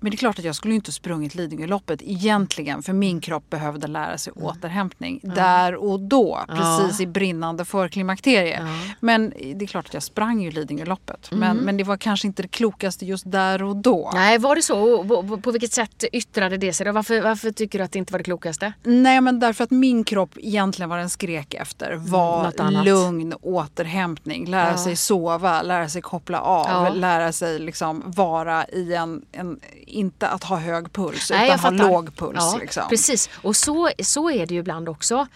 Men 0.00 0.10
det 0.10 0.14
är 0.14 0.18
klart 0.18 0.38
att 0.38 0.44
jag 0.44 0.54
skulle 0.54 0.74
inte 0.74 0.92
sprungit 0.92 1.34
Lidingöloppet 1.34 2.02
egentligen 2.02 2.82
för 2.82 2.92
min 2.92 3.20
kropp 3.20 3.50
behövde 3.50 3.86
lära 3.86 4.18
sig 4.18 4.32
mm. 4.36 4.46
återhämtning 4.48 5.20
mm. 5.24 5.36
där 5.36 5.74
och 5.74 6.00
då. 6.00 6.44
Precis 6.48 7.00
ja. 7.00 7.02
i 7.02 7.06
brinnande 7.06 7.64
förklimakterie. 7.64 8.60
Ja. 8.60 8.94
Men 9.00 9.32
det 9.54 9.64
är 9.64 9.66
klart 9.66 9.86
att 9.86 9.94
jag 9.94 10.02
sprang 10.02 10.42
ju 10.42 10.50
Lidingöloppet. 10.50 11.32
Mm. 11.32 11.40
Men, 11.40 11.64
men 11.64 11.76
det 11.76 11.84
var 11.84 11.96
kanske 11.96 12.26
inte 12.26 12.42
det 12.42 12.48
klokaste 12.48 13.06
just 13.06 13.30
där 13.30 13.62
och 13.62 13.76
då. 13.76 14.10
Nej, 14.14 14.38
var 14.38 14.56
det 14.56 14.62
så? 14.62 15.04
På, 15.04 15.40
på 15.40 15.50
vilket 15.50 15.72
sätt 15.72 16.04
yttrade 16.12 16.56
det 16.56 16.72
sig? 16.72 16.92
Varför, 16.92 17.22
varför 17.22 17.50
tycker 17.50 17.78
du 17.78 17.84
att 17.84 17.92
det 17.92 17.98
inte 17.98 18.12
var 18.12 18.18
det 18.18 18.24
klokaste? 18.24 18.72
Nej, 18.82 19.20
men 19.20 19.40
därför 19.40 19.64
att 19.64 19.70
min 19.70 20.04
kropp 20.04 20.30
egentligen 20.36 20.90
vad 20.90 20.98
den 20.98 21.10
skrek 21.10 21.54
efter 21.54 21.90
mm, 21.90 22.06
var 22.06 22.84
lugn 22.84 23.34
återhämtning. 23.42 24.46
Lära 24.46 24.70
ja. 24.70 24.78
sig 24.78 24.96
sova, 24.96 25.62
lära 25.62 25.88
sig 25.88 26.02
koppla 26.02 26.40
av, 26.40 26.96
lära 26.96 27.32
sig 27.32 27.58
liksom 27.58 28.02
vara 28.06 28.66
i 28.66 28.94
en, 28.94 29.24
en 29.32 29.60
inte 29.86 30.28
att 30.28 30.44
ha 30.44 30.56
hög 30.56 30.92
puls 30.92 31.30
Nej, 31.30 31.54
utan 31.54 31.80
ha 31.80 31.88
låg 31.88 32.16
puls. 32.16 32.36
Ja, 32.38 32.58
liksom. 32.60 32.88
Precis, 32.88 33.30
och 33.42 33.56
så, 33.56 33.90
så 34.02 34.30
är 34.30 34.46
det 34.46 34.54
ju 34.54 34.60
ibland 34.60 34.88
också. 34.88 35.26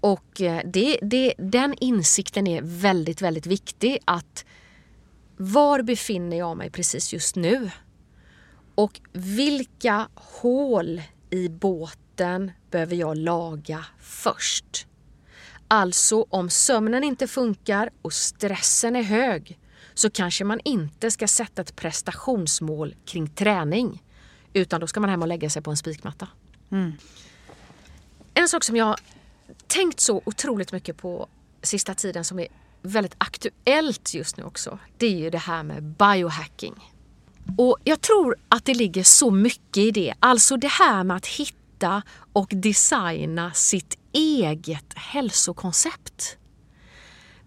Och 0.00 0.40
eh, 0.40 0.60
det, 0.64 0.98
det, 1.02 1.34
den 1.38 1.74
insikten 1.80 2.46
är 2.46 2.62
väldigt, 2.62 3.22
väldigt 3.22 3.46
viktig. 3.46 3.98
Att 4.04 4.44
var 5.36 5.82
befinner 5.82 6.36
jag 6.36 6.56
mig 6.56 6.70
precis 6.70 7.12
just 7.12 7.36
nu? 7.36 7.70
Och 8.74 9.00
vilka 9.12 10.08
hål 10.14 11.02
i 11.30 11.48
båten 11.48 12.52
behöver 12.70 12.96
jag 12.96 13.16
laga 13.16 13.84
först? 14.00 14.86
Alltså 15.68 16.26
om 16.28 16.50
sömnen 16.50 17.04
inte 17.04 17.26
funkar 17.26 17.90
och 18.02 18.12
stressen 18.12 18.96
är 18.96 19.02
hög 19.02 19.58
så 19.98 20.10
kanske 20.10 20.44
man 20.44 20.60
inte 20.64 21.10
ska 21.10 21.28
sätta 21.28 21.62
ett 21.62 21.76
prestationsmål 21.76 22.94
kring 23.04 23.28
träning. 23.28 24.02
Utan 24.52 24.80
då 24.80 24.86
ska 24.86 25.00
man 25.00 25.10
hem 25.10 25.22
och 25.22 25.28
lägga 25.28 25.50
sig 25.50 25.62
på 25.62 25.70
en 25.70 25.76
spikmatta. 25.76 26.28
Mm. 26.70 26.92
En 28.34 28.48
sak 28.48 28.64
som 28.64 28.76
jag 28.76 28.96
tänkt 29.66 30.00
så 30.00 30.22
otroligt 30.24 30.72
mycket 30.72 30.96
på 30.96 31.28
sista 31.62 31.94
tiden 31.94 32.24
som 32.24 32.38
är 32.38 32.48
väldigt 32.82 33.14
aktuellt 33.18 34.14
just 34.14 34.36
nu 34.36 34.44
också. 34.44 34.78
Det 34.98 35.06
är 35.06 35.18
ju 35.18 35.30
det 35.30 35.38
här 35.38 35.62
med 35.62 35.82
biohacking. 35.82 36.74
Och 37.56 37.78
jag 37.84 38.00
tror 38.00 38.36
att 38.48 38.64
det 38.64 38.74
ligger 38.74 39.02
så 39.02 39.30
mycket 39.30 39.76
i 39.76 39.90
det. 39.90 40.14
Alltså 40.20 40.56
det 40.56 40.68
här 40.68 41.04
med 41.04 41.16
att 41.16 41.26
hitta 41.26 42.02
och 42.32 42.48
designa 42.50 43.52
sitt 43.52 43.98
eget 44.12 44.94
hälsokoncept. 44.94 46.36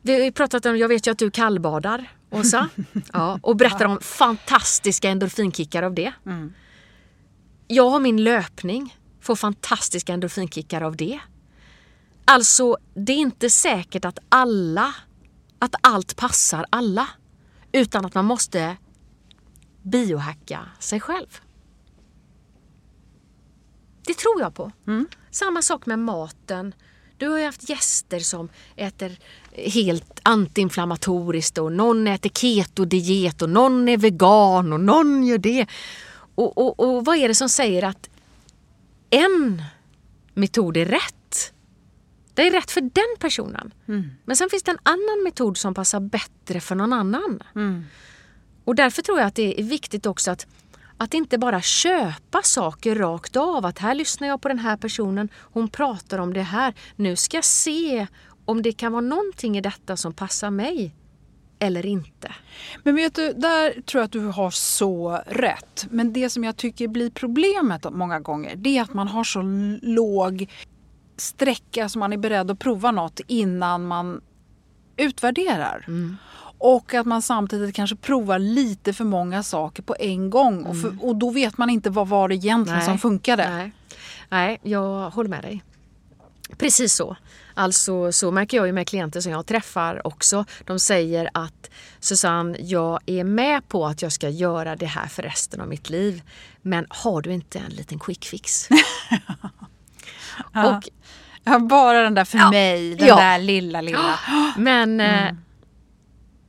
Vi 0.02 0.14
har 0.14 0.20
ju 0.20 0.32
pratat 0.32 0.66
om, 0.66 0.78
jag 0.78 0.88
vet 0.88 1.08
ju 1.08 1.12
att 1.12 1.20
du 1.20 1.32
kallbadar 1.32 2.12
Åsa. 2.32 2.70
Ja, 3.14 3.40
och 3.44 3.56
berättar 3.56 3.86
om 3.86 4.00
fantastiska 4.02 5.10
endorfinkickar 5.10 5.84
av 5.84 5.94
det. 5.94 6.14
Mm. 6.26 6.54
Jag 7.68 7.90
har 7.90 8.00
min 8.00 8.24
löpning, 8.24 8.98
får 9.22 9.36
fantastiska 9.36 10.14
endorfinkickar 10.14 10.82
av 10.82 10.96
det. 10.96 11.20
Alltså, 12.26 12.78
det 12.94 13.12
är 13.14 13.18
inte 13.18 13.50
säkert 13.50 14.06
att 14.06 14.20
alla, 14.30 14.96
att 15.60 15.76
allt 15.82 16.16
passar 16.16 16.66
alla. 16.70 17.08
Utan 17.72 18.06
att 18.06 18.14
man 18.14 18.26
måste 18.26 18.78
biohacka 19.82 20.60
sig 20.80 21.00
själv. 21.00 21.42
Det 24.06 24.14
tror 24.14 24.42
jag 24.42 24.56
på. 24.56 24.72
Mm. 24.88 25.08
Samma 25.32 25.62
sak 25.62 25.86
med 25.86 26.00
maten. 26.00 26.74
Du 27.22 27.28
har 27.28 27.38
ju 27.38 27.46
haft 27.46 27.70
gäster 27.70 28.20
som 28.20 28.50
äter 28.76 29.18
helt 29.56 30.20
antiinflammatoriskt 30.24 31.58
och 31.58 31.72
någon 31.72 32.08
äter 32.08 32.30
keto-diet 32.30 33.42
och 33.42 33.50
någon 33.50 33.90
är 33.90 33.98
vegan 33.98 34.74
och 34.74 34.80
någon 34.80 35.24
gör 35.24 35.38
det. 35.38 35.68
Och, 36.36 36.58
och, 36.58 36.80
och 36.80 37.06
vad 37.06 37.18
är 37.18 37.28
det 37.28 37.36
som 37.36 37.50
säger 37.50 37.84
att 37.84 38.10
en 39.10 39.64
metod 40.34 40.78
är 40.78 40.86
rätt? 40.86 41.54
Det 42.34 42.48
är 42.48 42.52
rätt 42.52 42.72
för 42.72 42.82
den 42.82 43.18
personen. 43.20 43.74
Mm. 43.88 44.10
Men 44.26 44.36
sen 44.36 44.50
finns 44.50 44.64
det 44.64 44.72
en 44.72 44.80
annan 44.84 45.24
metod 45.24 45.58
som 45.58 45.74
passar 45.74 46.00
bättre 46.00 46.60
för 46.60 46.76
någon 46.76 46.94
annan. 46.94 47.40
Mm. 47.56 47.84
Och 48.64 48.76
därför 48.76 49.02
tror 49.02 49.20
jag 49.20 49.28
att 49.28 49.36
det 49.36 49.60
är 49.60 49.64
viktigt 49.64 50.06
också 50.06 50.32
att 50.32 50.48
att 51.02 51.14
inte 51.14 51.38
bara 51.38 51.62
köpa 51.62 52.42
saker 52.44 52.96
rakt 52.96 53.36
av. 53.36 53.66
Att 53.66 53.80
här 53.80 53.96
lyssnar 53.96 54.28
jag 54.28 54.42
på 54.42 54.48
den 54.48 54.60
här 54.60 54.78
personen, 54.78 55.30
hon 55.36 55.70
pratar 55.70 56.20
om 56.20 56.34
det 56.34 56.42
här. 56.42 56.74
Nu 56.96 57.16
ska 57.16 57.38
jag 57.38 57.46
se 57.46 58.08
om 58.46 58.62
det 58.62 58.72
kan 58.72 58.92
vara 58.92 59.02
någonting 59.02 59.58
i 59.58 59.62
detta 59.62 59.98
som 59.98 60.14
passar 60.14 60.52
mig 60.52 60.96
eller 61.60 61.86
inte. 61.86 62.36
Men 62.84 62.96
vet 62.96 63.16
du, 63.16 63.34
där 63.34 63.82
tror 63.82 64.00
jag 64.00 64.06
att 64.06 64.12
du 64.12 64.26
har 64.26 64.52
så 64.52 65.22
rätt. 65.28 65.88
Men 65.90 66.14
det 66.14 66.30
som 66.30 66.44
jag 66.44 66.58
tycker 66.58 66.88
blir 66.88 67.10
problemet 67.10 67.86
många 67.92 68.20
gånger 68.20 68.56
det 68.56 68.78
är 68.78 68.82
att 68.82 68.94
man 68.94 69.08
har 69.08 69.24
så 69.24 69.42
låg 69.82 70.50
sträcka 71.18 71.90
som 71.90 72.00
man 72.00 72.14
är 72.14 72.18
beredd 72.18 72.52
att 72.52 72.60
prova 72.60 72.92
något 72.92 73.20
innan 73.28 73.88
man 73.88 74.22
utvärderar. 74.98 75.86
Mm. 75.88 76.18
Och 76.64 76.94
att 76.94 77.06
man 77.06 77.22
samtidigt 77.22 77.76
kanske 77.76 77.96
provar 77.96 78.40
lite 78.40 78.94
för 78.94 79.04
många 79.04 79.44
saker 79.44 79.84
på 79.84 79.96
en 80.00 80.30
gång. 80.30 80.54
Mm. 80.54 80.66
Och, 80.66 80.82
för, 80.82 81.06
och, 81.06 81.16
då 81.16 81.30
vet 81.30 81.58
man 81.58 81.70
inte 81.70 81.90
vad 81.90 82.08
var 82.08 82.28
det 82.28 82.36
egentligen 82.36 82.80
Nej. 82.80 82.88
som 82.88 83.00
funkade. 83.00 83.50
Nej. 83.50 83.72
Nej, 84.30 84.60
jag 84.64 85.10
håller 85.10 85.30
med 85.30 85.42
dig. 85.42 85.64
Precis 86.58 86.94
så. 86.94 87.16
Alltså 87.54 88.12
så 88.12 88.32
märker 88.32 88.58
jag 88.58 88.68
ju 88.68 88.74
med 88.74 88.88
klienter 88.88 89.22
som 89.22 89.32
jag 89.32 89.46
träffar 89.46 90.08
också. 90.08 90.46
De 90.66 90.80
säger 90.80 91.30
att 91.34 91.70
Susanne, 92.00 92.58
jag 92.60 93.00
är 93.06 93.24
med 93.24 93.68
på 93.68 93.86
att 93.86 94.02
jag 94.02 94.12
ska 94.12 94.30
göra 94.30 94.76
det 94.76 94.86
här 94.86 95.08
för 95.08 95.24
resten 95.24 95.62
av 95.62 95.68
mitt 95.68 95.90
liv. 95.90 96.22
Men 96.62 96.86
har 96.90 97.22
du 97.22 97.34
inte 97.34 97.60
en 97.60 97.72
liten 97.72 98.00
quick 98.00 98.26
fix? 98.26 98.68
ja. 100.54 100.78
Och, 100.78 100.90
ja, 101.44 101.60
bara 101.60 102.04
den 102.04 102.14
där 102.14 102.26
för 102.26 102.38
ja, 102.38 102.52
mig, 102.52 102.96
den 102.96 103.18
där 103.18 103.40
lilla 103.40 103.82
lilla. 103.82 104.20
Men 104.58 105.00
eh, 105.00 105.24
mm. 105.24 105.38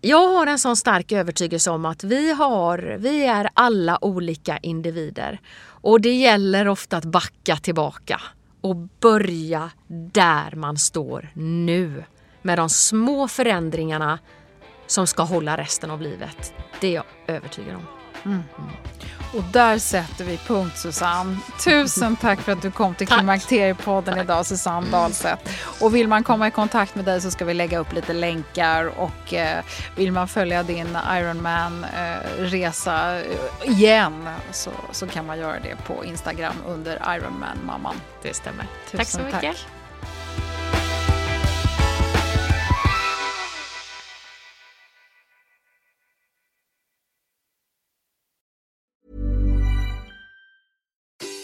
Jag 0.05 0.28
har 0.28 0.46
en 0.46 0.59
sån 0.59 0.76
stark 0.76 1.12
övertygelse 1.12 1.70
om 1.70 1.84
att 1.84 2.05
vi, 2.05 2.32
har, 2.32 2.96
vi 2.98 3.26
är 3.26 3.50
alla 3.55 4.05
olika 4.05 4.59
individer. 4.59 5.40
Och 5.64 6.00
det 6.00 6.14
gäller 6.14 6.68
ofta 6.68 6.96
att 6.96 7.05
backa 7.05 7.57
tillbaka 7.57 8.20
och 8.61 8.76
börja 8.76 9.70
där 10.12 10.57
man 10.57 10.76
står 10.78 11.28
nu. 11.34 12.05
Med 12.42 12.59
de 12.59 12.68
små 12.68 13.28
förändringarna 13.28 14.18
som 14.86 15.07
ska 15.07 15.22
hålla 15.22 15.57
resten 15.57 15.90
av 15.90 16.03
livet. 16.03 16.55
Det 16.80 16.86
är 16.86 16.94
jag 16.94 17.05
övertygad 17.26 17.74
om. 17.76 17.86
Mm. 18.24 18.42
Och 19.33 19.43
där 19.53 19.78
sätter 19.78 20.24
vi 20.24 20.37
punkt 20.37 20.78
Susanne. 20.78 21.37
Tusen 21.64 22.16
tack 22.16 22.41
för 22.41 22.53
att 22.53 22.62
du 22.62 22.70
kom 22.70 22.95
till 22.95 23.09
Klimakteriepodden 23.09 24.18
idag 24.18 24.47
Susanne 24.47 24.87
Dahlseth. 24.91 25.51
Och 25.80 25.95
vill 25.95 26.09
man 26.09 26.24
komma 26.24 26.49
i 26.49 26.51
kontakt 26.51 26.95
med 26.95 27.05
dig 27.05 27.20
så 27.20 27.30
ska 27.30 27.45
vi 27.45 27.55
lägga 27.55 27.78
upp 27.78 27.93
lite 27.93 28.12
länkar 28.12 29.01
och 29.01 29.35
eh, 29.35 29.64
vill 29.97 30.12
man 30.12 30.28
följa 30.28 30.62
din 30.62 30.99
Ironman-resa 31.11 33.20
eh, 33.20 33.26
igen 33.62 34.28
så, 34.51 34.70
så 34.93 35.07
kan 35.07 35.26
man 35.26 35.39
göra 35.39 35.57
det 35.62 35.76
på 35.87 36.05
Instagram 36.05 36.55
under 36.66 37.16
Ironman-mamman. 37.16 37.95
Det 38.22 38.35
stämmer. 38.35 38.66
Tusen 38.85 38.99
tack 38.99 39.09
så 39.09 39.20
mycket. 39.20 39.43
Tack. 39.43 39.66